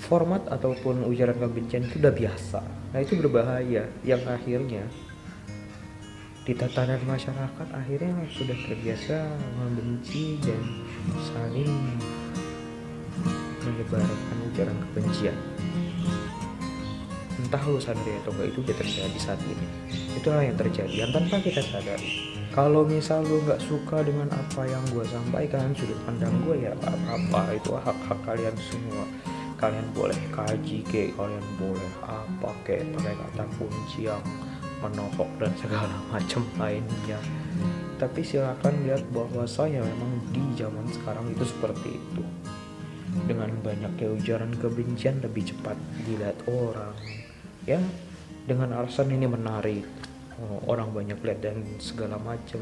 format 0.00 0.42
ataupun 0.48 1.04
ujaran 1.06 1.36
kebencian 1.38 1.86
itu 1.86 2.00
udah 2.00 2.12
biasa. 2.12 2.60
Nah 2.96 3.00
itu 3.00 3.14
berbahaya. 3.20 3.86
Yang 4.02 4.22
akhirnya 4.28 4.84
di 6.42 6.58
tatanan 6.58 6.98
masyarakat 7.06 7.68
akhirnya 7.70 8.18
sudah 8.34 8.58
terbiasa 8.66 9.30
membenci 9.62 10.42
dan 10.42 10.58
saling 11.22 11.70
menyebarkan 13.62 14.38
ujaran 14.50 14.74
kebencian 14.90 15.51
entah 17.42 17.62
lu 17.66 17.82
sadar 17.82 18.06
ya 18.06 18.16
atau 18.22 18.30
enggak 18.38 18.48
itu 18.54 18.58
udah 18.62 18.76
terjadi 18.78 19.18
saat 19.18 19.40
ini. 19.42 19.66
Itulah 20.14 20.42
yang 20.46 20.56
terjadi. 20.56 20.94
Yang 21.06 21.10
tanpa 21.18 21.36
kita 21.42 21.60
sadari 21.60 22.32
kalau 22.52 22.84
misal 22.84 23.24
lu 23.24 23.40
nggak 23.48 23.64
suka 23.64 24.04
dengan 24.04 24.28
apa 24.28 24.68
yang 24.68 24.84
gue 24.92 25.00
sampaikan 25.08 25.72
sudut 25.72 25.96
pandang 26.04 26.36
gue 26.44 26.68
ya 26.68 26.76
apa-apa. 26.76 27.56
Itu 27.56 27.80
hak-hak 27.80 28.20
kalian 28.28 28.52
semua. 28.68 29.08
Kalian 29.56 29.88
boleh 29.96 30.20
kaji 30.28 30.84
ke 30.84 31.16
kalian 31.16 31.46
boleh 31.56 31.92
apa 32.04 32.52
kayak 32.68 32.92
pakai 32.92 33.16
kata 33.16 33.44
kunci 33.56 34.04
yang 34.04 34.20
menohok 34.84 35.32
dan 35.40 35.48
segala 35.56 35.96
macam 36.12 36.44
lainnya. 36.60 37.16
Tapi 37.96 38.20
silakan 38.20 38.84
lihat 38.84 39.00
bahwa 39.16 39.48
saya 39.48 39.80
memang 39.80 40.20
di 40.28 40.44
zaman 40.52 40.84
sekarang 40.92 41.32
itu 41.32 41.48
seperti 41.48 41.96
itu. 41.96 42.22
Dengan 43.24 43.48
banyaknya 43.64 44.12
ujaran 44.12 44.52
kebencian 44.60 45.24
lebih 45.24 45.48
cepat 45.48 45.80
dilihat 46.04 46.36
orang 46.44 46.92
ya 47.68 47.80
dengan 48.46 48.74
alasan 48.78 49.10
ini 49.14 49.26
menarik. 49.30 49.86
Oh, 50.42 50.74
orang 50.74 50.90
banyak 50.90 51.22
lihat 51.22 51.40
dan 51.44 51.62
segala 51.78 52.18
macam. 52.18 52.60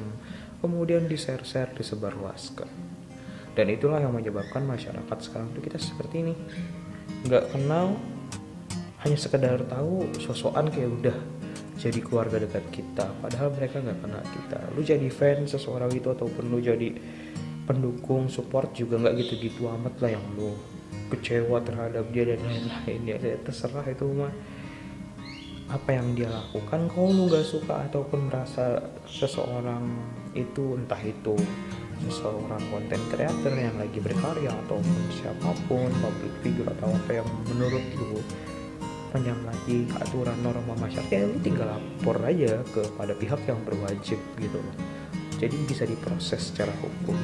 Kemudian 0.61 1.09
di 1.09 1.17
share 1.17 1.47
share 1.47 1.73
disebarluaskan. 1.73 2.69
Dan 3.57 3.67
itulah 3.73 3.99
yang 3.99 4.13
menyebabkan 4.13 4.63
masyarakat 4.69 5.19
sekarang 5.25 5.49
itu 5.57 5.61
kita 5.65 5.79
seperti 5.81 6.23
ini. 6.23 6.35
Nggak 7.25 7.57
kenal 7.57 7.97
hanya 9.01 9.17
sekedar 9.17 9.65
tahu 9.65 10.13
sosokan 10.21 10.69
kayak 10.69 10.93
udah 11.01 11.17
jadi 11.81 12.01
keluarga 12.05 12.37
dekat 12.37 12.61
kita 12.69 13.09
padahal 13.25 13.49
mereka 13.57 13.81
nggak 13.81 13.99
kenal 14.05 14.21
kita. 14.21 14.59
Lu 14.77 14.85
jadi 14.85 15.09
fans 15.09 15.57
seseorang 15.57 15.89
itu 15.97 16.13
ataupun 16.13 16.53
lu 16.53 16.61
jadi 16.61 16.93
pendukung 17.65 18.29
support 18.29 18.77
juga 18.77 19.01
nggak 19.01 19.17
gitu-gitu 19.25 19.65
amat 19.73 19.97
lah 20.05 20.13
yang 20.13 20.25
lu 20.37 20.53
kecewa 21.09 21.65
terhadap 21.65 22.05
dia 22.13 22.37
dan 22.37 22.41
lain-lain. 22.45 23.01
Ya 23.09 23.17
terserah 23.41 23.89
itu 23.89 24.05
mah 24.13 24.29
apa 25.71 25.95
yang 25.95 26.19
dia 26.19 26.27
lakukan 26.27 26.91
kalau 26.91 27.15
lu 27.15 27.25
gak 27.31 27.47
suka 27.47 27.87
ataupun 27.87 28.27
merasa 28.27 28.83
seseorang 29.07 29.87
itu 30.35 30.75
entah 30.75 30.99
itu 30.99 31.39
seseorang 32.11 32.63
konten 32.75 32.99
creator 33.13 33.55
yang 33.55 33.77
lagi 33.79 34.03
berkarya 34.03 34.51
ataupun 34.67 34.99
siapa 35.15 35.55
pun 35.71 35.87
public 36.03 36.35
figure 36.43 36.71
atau 36.75 36.91
apa 36.91 37.23
yang 37.23 37.29
menurut 37.55 37.85
lu 38.03 38.19
menyalahi 39.11 39.91
aturan 40.03 40.39
norma 40.43 40.75
masyarakat 40.79 41.11
ya 41.11 41.27
lu 41.27 41.39
tinggal 41.43 41.67
lapor 41.71 42.19
aja 42.23 42.63
kepada 42.71 43.13
pihak 43.15 43.43
yang 43.47 43.59
berwajib 43.67 44.19
gitu 44.39 44.59
loh. 44.59 44.77
Jadi 45.39 45.57
bisa 45.67 45.83
diproses 45.83 46.53
secara 46.53 46.71
hukum. 46.79 47.19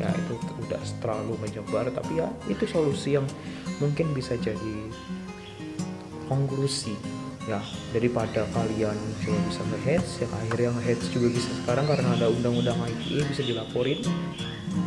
Ya 0.00 0.10
itu 0.10 0.34
udah 0.64 0.80
terlalu 1.04 1.38
menyebar 1.38 1.86
tapi 1.92 2.18
ya 2.18 2.28
itu 2.50 2.64
solusi 2.66 3.14
yang 3.20 3.28
mungkin 3.78 4.10
bisa 4.16 4.34
jadi 4.40 4.76
konklusi 6.26 6.96
ya 7.44 7.60
daripada 7.92 8.48
kalian 8.56 8.96
cuma 9.20 9.36
bisa 9.44 9.60
nge-heads 9.68 10.10
yang 10.24 10.32
akhirnya 10.32 10.70
nge-heads 10.80 11.06
juga 11.12 11.28
bisa. 11.36 11.50
Sekarang 11.60 11.84
karena 11.84 12.08
ada 12.16 12.26
undang-undang 12.32 12.78
ITE 12.88 13.20
bisa 13.28 13.42
dilaporin. 13.44 14.00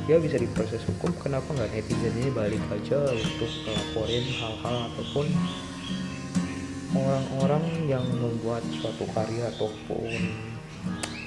Ya 0.10 0.20
bisa 0.20 0.36
diproses 0.36 0.84
hukum. 0.84 1.16
Kenapa 1.22 1.48
nggak 1.54 1.72
netizen 1.72 2.14
ini 2.20 2.30
balik 2.34 2.60
aja 2.74 3.08
untuk 3.14 3.52
melaporin 3.64 4.26
hal-hal 4.26 4.76
ataupun 4.92 5.26
orang-orang 6.98 7.64
yang 7.86 8.04
membuat 8.10 8.64
suatu 8.80 9.06
karya 9.12 9.48
ataupun 9.54 10.12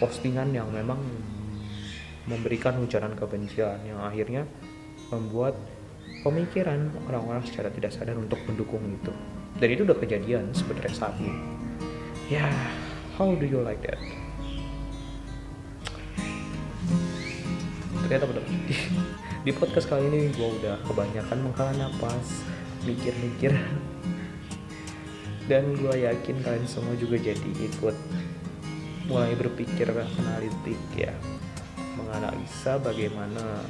postingan 0.00 0.50
yang 0.50 0.68
memang 0.72 0.98
memberikan 2.24 2.80
ujaran 2.80 3.12
kebencian 3.16 3.80
yang 3.84 4.00
akhirnya 4.00 4.44
membuat 5.12 5.56
pemikiran 6.24 6.92
orang-orang 7.08 7.44
secara 7.44 7.68
tidak 7.72 7.92
sadar 7.92 8.16
untuk 8.16 8.40
mendukung 8.48 8.80
itu 8.88 9.12
dan 9.58 9.68
itu 9.72 9.82
udah 9.82 9.98
kejadian 9.98 10.54
sebenarnya 10.54 11.10
ini. 11.18 11.32
Ya 12.30 12.46
how 13.18 13.34
do 13.34 13.42
you 13.42 13.58
like 13.66 13.82
that? 13.82 13.98
Ternyata 18.06 18.24
benar. 18.30 18.44
Di, 18.46 18.76
di 19.46 19.50
podcast 19.50 19.90
kali 19.90 20.06
ini 20.06 20.30
gue 20.30 20.48
udah 20.62 20.78
kebanyakan 20.86 21.38
menghela 21.42 21.72
nafas 21.74 22.46
mikir-mikir. 22.86 23.54
Dan 25.50 25.74
gue 25.74 26.06
yakin 26.06 26.46
kalian 26.46 26.66
semua 26.70 26.94
juga 26.94 27.18
jadi 27.18 27.50
ikut. 27.66 27.96
Mulai 29.10 29.34
berpikir 29.34 29.90
analitik 29.90 30.78
ya. 30.94 31.10
Menganalisa 31.98 32.78
bagaimana 32.78 33.62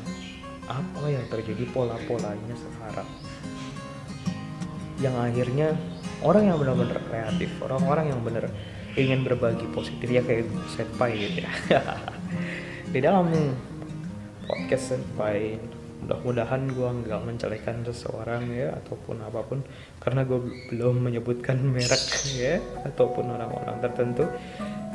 apa 0.71 1.03
yang 1.11 1.27
terjadi 1.27 1.67
pola-polanya 1.75 2.55
sekarang 2.55 3.09
yang 5.01 5.17
akhirnya 5.17 5.75
orang 6.21 6.53
yang 6.53 6.57
benar-benar 6.61 7.01
kreatif 7.09 7.49
orang-orang 7.65 8.13
yang 8.13 8.21
benar 8.21 8.45
ingin 8.99 9.23
berbagi 9.23 9.67
positif 9.71 10.07
ya 10.11 10.23
kayak 10.25 10.51
senpai 10.75 11.11
gitu 11.15 11.47
ya. 11.47 11.53
Di 12.93 12.99
dalam 12.99 13.31
podcast 14.51 14.99
senpai 14.99 15.57
mudah-mudahan 16.01 16.65
gue 16.73 16.89
nggak 17.05 17.21
mencelehkan 17.29 17.85
seseorang 17.85 18.49
ya 18.57 18.73
ataupun 18.73 19.21
apa 19.21 19.45
pun 19.45 19.61
karena 20.01 20.25
gue 20.25 20.41
belum 20.73 21.07
menyebutkan 21.07 21.61
merek 21.75 22.03
ya 22.35 22.59
ataupun 22.89 23.31
orang-orang 23.31 23.79
tertentu. 23.79 24.27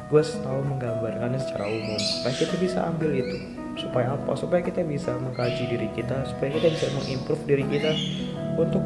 Gue 0.06 0.22
selalu 0.22 0.70
menggambarkannya 0.76 1.42
secara 1.42 1.66
umum 1.66 1.98
supaya 1.98 2.36
kita 2.38 2.56
bisa 2.62 2.78
ambil 2.86 3.10
itu. 3.10 3.38
Supaya 3.74 4.14
apa? 4.14 4.38
Supaya 4.38 4.62
kita 4.62 4.86
bisa 4.86 5.18
mengkaji 5.18 5.66
diri 5.66 5.90
kita 5.98 6.30
supaya 6.30 6.54
kita 6.54 6.68
bisa 6.70 6.88
mengimprove 6.94 7.44
diri 7.50 7.66
kita 7.66 7.92
untuk 8.62 8.86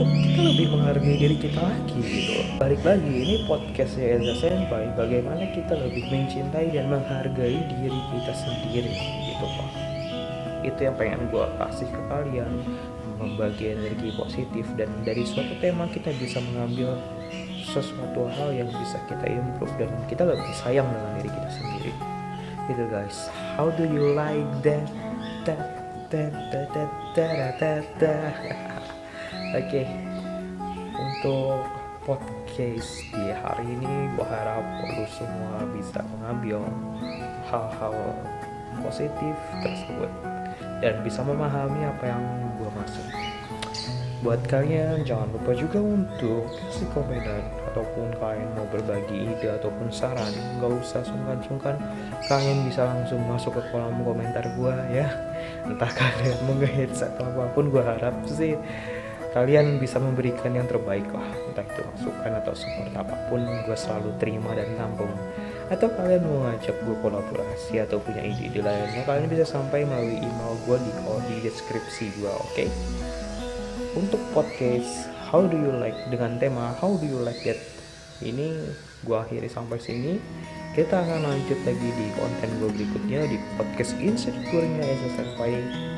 untuk 0.00 0.16
kita 0.16 0.40
lebih 0.48 0.66
menghargai 0.72 1.16
diri 1.20 1.36
kita 1.36 1.60
lagi 1.60 2.00
gitu. 2.00 2.32
Balik 2.56 2.80
lagi 2.88 3.12
ini 3.12 3.44
podcastnya 3.44 4.16
Elza 4.16 4.48
Senpai. 4.48 4.88
Bagaimana 4.96 5.44
kita 5.52 5.76
lebih 5.76 6.08
mencintai 6.08 6.72
dan 6.72 6.88
menghargai 6.88 7.60
diri 7.68 8.00
kita 8.08 8.32
sendiri 8.32 8.96
gitu 8.96 9.44
pak? 9.44 9.70
Itu 10.64 10.80
yang 10.88 10.96
pengen 10.96 11.28
gue 11.28 11.44
kasih 11.60 11.88
ke 11.92 12.00
kalian. 12.08 12.52
Membagi 13.20 13.76
energi 13.76 14.16
positif 14.16 14.64
dan 14.80 14.88
dari 15.04 15.20
suatu 15.28 15.52
tema 15.60 15.84
kita 15.92 16.08
bisa 16.16 16.40
mengambil 16.48 16.96
sesuatu 17.68 18.24
hal 18.32 18.56
yang 18.56 18.72
bisa 18.72 18.96
kita 19.04 19.28
improve 19.28 19.76
dan 19.76 19.92
kita 20.08 20.24
lebih 20.24 20.54
sayang 20.64 20.88
dengan 20.88 21.12
diri 21.20 21.28
kita 21.28 21.50
sendiri. 21.60 21.92
Gitu 22.72 22.84
guys. 22.88 23.28
How 23.60 23.68
do 23.68 23.84
you 23.84 24.16
like 24.16 24.48
that? 24.64 24.88
That 25.44 25.60
that 26.08 26.32
that 26.32 26.68
that 26.72 26.90
that 27.12 27.52
that, 27.60 27.84
that. 28.00 28.64
oke. 29.50 29.66
Okay. 29.66 29.86
untuk 30.94 31.66
podcast 32.06 33.02
di 33.10 33.34
hari 33.34 33.66
ini 33.66 34.14
gue 34.14 34.26
harap 34.26 34.62
lu 34.86 35.04
semua 35.10 35.66
bisa 35.74 36.00
mengambil 36.16 36.62
hal-hal 37.50 37.94
positif 38.78 39.34
tersebut 39.58 40.10
dan 40.78 41.02
bisa 41.02 41.20
memahami 41.26 41.82
apa 41.82 42.04
yang 42.14 42.22
gue 42.62 42.70
maksud. 42.78 43.06
Buat 44.20 44.44
kalian 44.46 45.02
jangan 45.02 45.32
lupa 45.32 45.56
juga 45.56 45.80
untuk 45.80 46.44
kasih 46.46 46.86
komentar 46.92 47.40
ataupun 47.72 48.12
kalian 48.20 48.52
mau 48.52 48.68
berbagi 48.68 49.34
ide 49.34 49.48
ataupun 49.56 49.88
saran. 49.88 50.30
Nggak 50.60 50.76
usah 50.78 51.00
sungkan-sungkan. 51.02 51.74
Kalian 52.28 52.68
bisa 52.68 52.84
langsung 52.84 53.24
masuk 53.24 53.56
ke 53.56 53.62
kolom 53.72 53.96
komentar 54.04 54.44
gue 54.44 54.74
ya. 54.92 55.08
Entah 55.64 55.88
kalian 55.90 56.38
mau 56.44 56.54
atau 56.60 57.24
apa 57.26 57.44
pun 57.56 57.72
gue 57.72 57.82
harap 57.82 58.14
sih 58.28 58.54
kalian 59.30 59.78
bisa 59.78 60.02
memberikan 60.02 60.50
yang 60.50 60.66
terbaik 60.66 61.06
lah 61.14 61.26
entah 61.46 61.62
itu 61.62 61.82
masukan 61.86 62.32
atau 62.42 62.54
support 62.54 62.90
apa 62.98 63.14
pun 63.30 63.46
gue 63.46 63.76
selalu 63.78 64.10
terima 64.18 64.50
dan 64.58 64.66
tampung 64.74 65.12
atau 65.70 65.86
kalian 65.86 66.26
mau 66.26 66.50
ngajak 66.50 66.74
gue 66.82 66.96
kolaborasi 66.98 67.78
atau 67.78 68.02
punya 68.02 68.26
ide-ide 68.26 68.58
lainnya 68.58 69.06
kalian 69.06 69.30
bisa 69.30 69.46
sampai 69.46 69.86
melalui 69.86 70.18
email 70.18 70.54
gue 70.66 70.76
di 70.82 70.92
di 71.30 71.36
deskripsi 71.46 72.10
gue 72.18 72.26
oke? 72.26 72.50
Okay? 72.58 72.68
untuk 73.94 74.18
podcast 74.34 75.10
how 75.30 75.46
do 75.46 75.54
you 75.54 75.72
like? 75.78 75.96
Dengan 76.10 76.38
tema 76.38 76.74
how 76.78 76.94
do 76.98 77.06
you 77.06 77.22
like 77.22 77.38
that 77.46 77.58
ini 78.20 78.58
gue 79.06 79.16
akhiri 79.16 79.48
sampai 79.48 79.80
sini. 79.80 80.20
Kita 80.70 81.02
akan 81.02 81.26
lanjut 81.26 81.58
lagi 81.66 81.88
di 81.98 82.06
konten 82.14 82.50
gue 82.62 82.70
berikutnya 82.70 83.26
di 83.26 83.42
podcast 83.58 83.98
insecure-nya 83.98 84.86
SSFI 84.86 85.52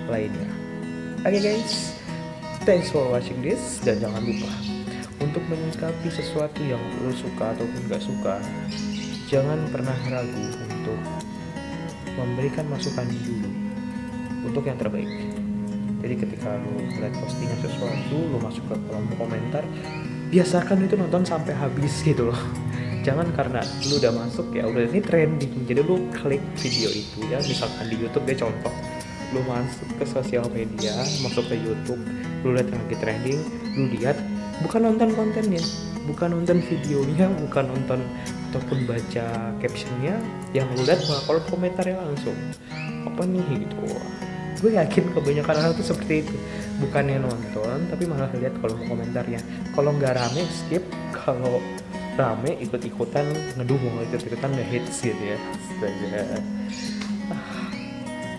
lainnya. 0.09 0.49
Oke 1.21 1.29
okay 1.29 1.41
guys 1.45 2.02
thanks 2.63 2.95
for 2.95 3.03
watching 3.11 3.43
this 3.43 3.83
dan 3.83 3.99
jangan 3.99 4.23
lupa 4.23 4.47
untuk 5.19 5.43
menyikapi 5.51 6.07
sesuatu 6.15 6.63
yang 6.63 6.79
lo 7.03 7.11
suka 7.11 7.51
ataupun 7.59 7.81
gak 7.91 7.99
suka 7.99 8.39
jangan 9.27 9.59
pernah 9.75 9.99
ragu 10.07 10.47
untuk 10.71 11.01
memberikan 12.15 12.63
masukan 12.71 13.09
dulu 13.09 13.51
untuk 14.47 14.63
yang 14.63 14.79
terbaik. 14.79 15.11
Jadi 16.03 16.15
ketika 16.19 16.59
lu 16.59 16.83
melihat 16.83 17.15
postingan 17.19 17.59
sesuatu 17.63 18.17
lu 18.19 18.39
masuk 18.43 18.63
ke 18.71 18.75
kolom 18.75 19.07
komentar 19.15 19.63
biasakan 20.31 20.87
itu 20.87 20.95
nonton 20.99 21.23
sampai 21.27 21.55
habis 21.59 22.03
gitu 22.07 22.31
loh. 22.31 22.41
Jangan 23.07 23.35
karena 23.35 23.59
lu 23.91 23.99
udah 23.99 24.13
masuk 24.15 24.55
ya 24.55 24.71
udah 24.71 24.87
ini 24.87 25.03
trending. 25.03 25.67
Jadi 25.67 25.81
lu 25.83 26.11
klik 26.15 26.43
video 26.59 26.91
itu 26.95 27.27
ya 27.27 27.43
misalkan 27.43 27.91
di 27.91 27.97
YouTube 27.99 28.27
ya 28.31 28.47
contoh 28.47 28.92
lu 29.33 29.41
masuk 29.49 29.89
ke 29.97 30.05
sosial 30.05 30.45
media 30.53 30.93
masuk 31.25 31.45
ke 31.49 31.57
YouTube 31.57 32.01
lu 32.45 32.53
lihat 32.57 32.69
yang 32.69 32.81
lagi 32.87 32.97
trending 33.01 33.41
lu 33.77 33.85
lihat 33.97 34.17
bukan 34.65 34.87
nonton 34.87 35.11
kontennya 35.17 35.63
bukan 36.07 36.39
nonton 36.39 36.59
videonya 36.61 37.31
bukan 37.49 37.65
nonton 37.73 38.01
ataupun 38.53 38.85
baca 38.85 39.27
captionnya 39.65 40.21
yang 40.53 40.69
lu 40.77 40.85
lihat 40.85 41.01
malah 41.09 41.25
kolom 41.25 41.45
komentarnya 41.49 41.97
langsung 41.97 42.37
apa 43.09 43.25
nih? 43.25 43.65
gitu. 43.65 43.77
Gue 44.61 44.79
yakin 44.79 45.11
kebanyakan 45.17 45.55
orang 45.59 45.73
tuh 45.75 45.87
seperti 45.91 46.23
itu. 46.23 46.37
Bukannya 46.85 47.19
nonton 47.19 47.89
tapi 47.89 48.05
malah 48.05 48.29
lihat 48.37 48.55
kolom 48.61 48.79
komentarnya. 48.85 49.41
Kalau 49.73 49.97
nggak 49.97 50.21
rame 50.21 50.45
skip. 50.53 50.85
Kalau 51.13 51.65
rame 52.19 52.61
ikut-ikutan 52.61 53.25
ngedukung 53.57 53.97
ikut-ikutan 54.05 54.53
nge 54.53 54.65
hits 54.69 54.97
gitu 55.01 55.23
ya 55.23 55.39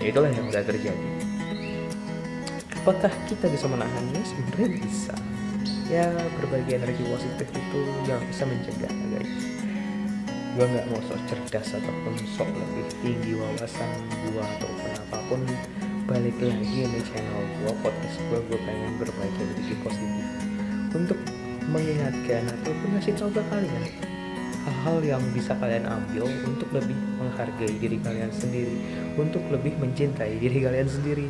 ya 0.04 0.12
itulah 0.12 0.28
yang 0.28 0.52
udah 0.52 0.64
terjadi. 0.68 1.08
Apakah 2.84 3.14
kita 3.32 3.48
bisa 3.48 3.72
menahannya? 3.72 4.20
Sebenarnya 4.28 4.70
bisa. 4.84 5.16
Ya 5.88 6.12
berbagi 6.36 6.76
energi 6.76 7.08
positif 7.08 7.48
itu 7.48 7.80
yang 8.04 8.20
bisa 8.28 8.44
menjaga 8.44 8.92
guys. 8.92 9.32
Gue 10.60 10.66
nggak 10.68 10.86
mau 10.92 11.00
sok 11.08 11.20
cerdas 11.32 11.80
ataupun 11.80 12.14
sok 12.36 12.52
lebih 12.52 12.86
tinggi 13.00 13.32
wawasan 13.40 13.90
gue 14.28 14.44
ataupun 14.44 14.92
apa 15.08 15.18
pun. 15.32 15.40
Balik 16.04 16.36
lagi 16.44 16.84
di 16.84 17.02
channel 17.08 17.40
gue 17.64 17.72
podcast 17.80 18.20
gue 18.28 18.40
gue 18.52 18.60
pengen 18.68 18.92
berbagi 19.00 19.40
energi 19.40 19.76
positif. 19.88 20.28
Untuk 20.92 21.20
mengingatkan 21.72 22.44
ataupun 22.60 23.00
ngasih 23.00 23.16
tahu 23.16 23.32
ke 23.32 23.44
kalian 23.48 24.12
hal-hal 24.64 24.98
yang 25.04 25.24
bisa 25.36 25.52
kalian 25.60 25.84
ambil 25.84 26.28
untuk 26.48 26.70
lebih 26.72 26.96
menghargai 27.20 27.74
diri 27.80 27.98
kalian 28.00 28.32
sendiri 28.32 28.76
untuk 29.20 29.44
lebih 29.52 29.76
mencintai 29.80 30.40
diri 30.40 30.64
kalian 30.64 30.88
sendiri 30.88 31.28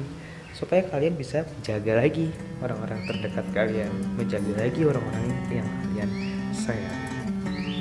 supaya 0.53 0.85
kalian 0.85 1.17
bisa 1.17 1.41
menjaga 1.57 1.97
lagi 1.97 2.29
orang-orang 2.61 3.01
terdekat 3.09 3.45
kalian 3.57 3.91
menjaga 4.13 4.53
lagi 4.53 4.81
orang-orang 4.85 5.25
yang 5.49 5.67
kalian 5.81 6.09
sayang 6.53 6.99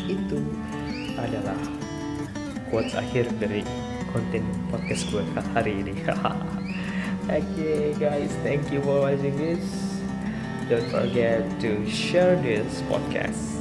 itu 0.09 0.41
adalah 1.21 1.59
quotes 2.73 2.97
akhir 2.97 3.29
dari 3.37 3.61
konten 4.09 4.41
podcast 4.73 5.05
gue 5.13 5.25
hari 5.53 5.85
ini 5.85 5.95
Oke 7.31 7.39
okay, 7.55 7.95
guys, 8.03 8.35
thank 8.43 8.67
you 8.75 8.83
for 8.83 9.07
watching 9.07 9.39
this. 9.39 9.63
Don't 10.67 10.91
forget 10.91 11.47
to 11.63 11.87
share 11.87 12.35
this 12.43 12.83
podcast. 12.91 13.52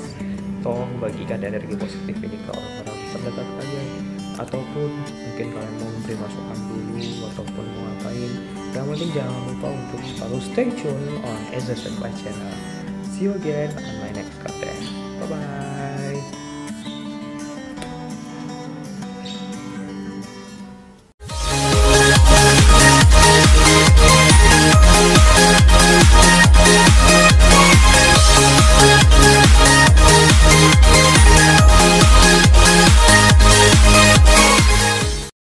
Tolong 0.62 0.94
bagikan 1.02 1.42
energi 1.42 1.74
positif 1.74 2.16
ini 2.22 2.38
ke 2.38 2.52
orang-orang 2.54 3.00
terdekat 3.14 3.48
kalian. 3.58 3.90
Ataupun 4.38 4.90
mungkin 5.10 5.48
kalian 5.54 5.74
mau 5.78 5.90
memberi 5.90 6.16
masukan 6.18 6.60
dulu 6.70 7.02
ataupun 7.34 7.66
mau 7.66 7.82
ngapain. 7.90 8.32
Yang 8.74 8.86
penting 8.94 9.12
jangan 9.14 9.42
lupa 9.50 9.68
untuk 9.74 10.02
selalu 10.06 10.38
stay 10.42 10.68
tune 10.78 11.06
on 11.26 11.40
SSNY 11.54 12.12
channel. 12.18 12.54
See 13.10 13.30
you 13.30 13.38
again 13.38 13.70
on 13.74 13.96
my 14.02 14.10
next 14.14 14.41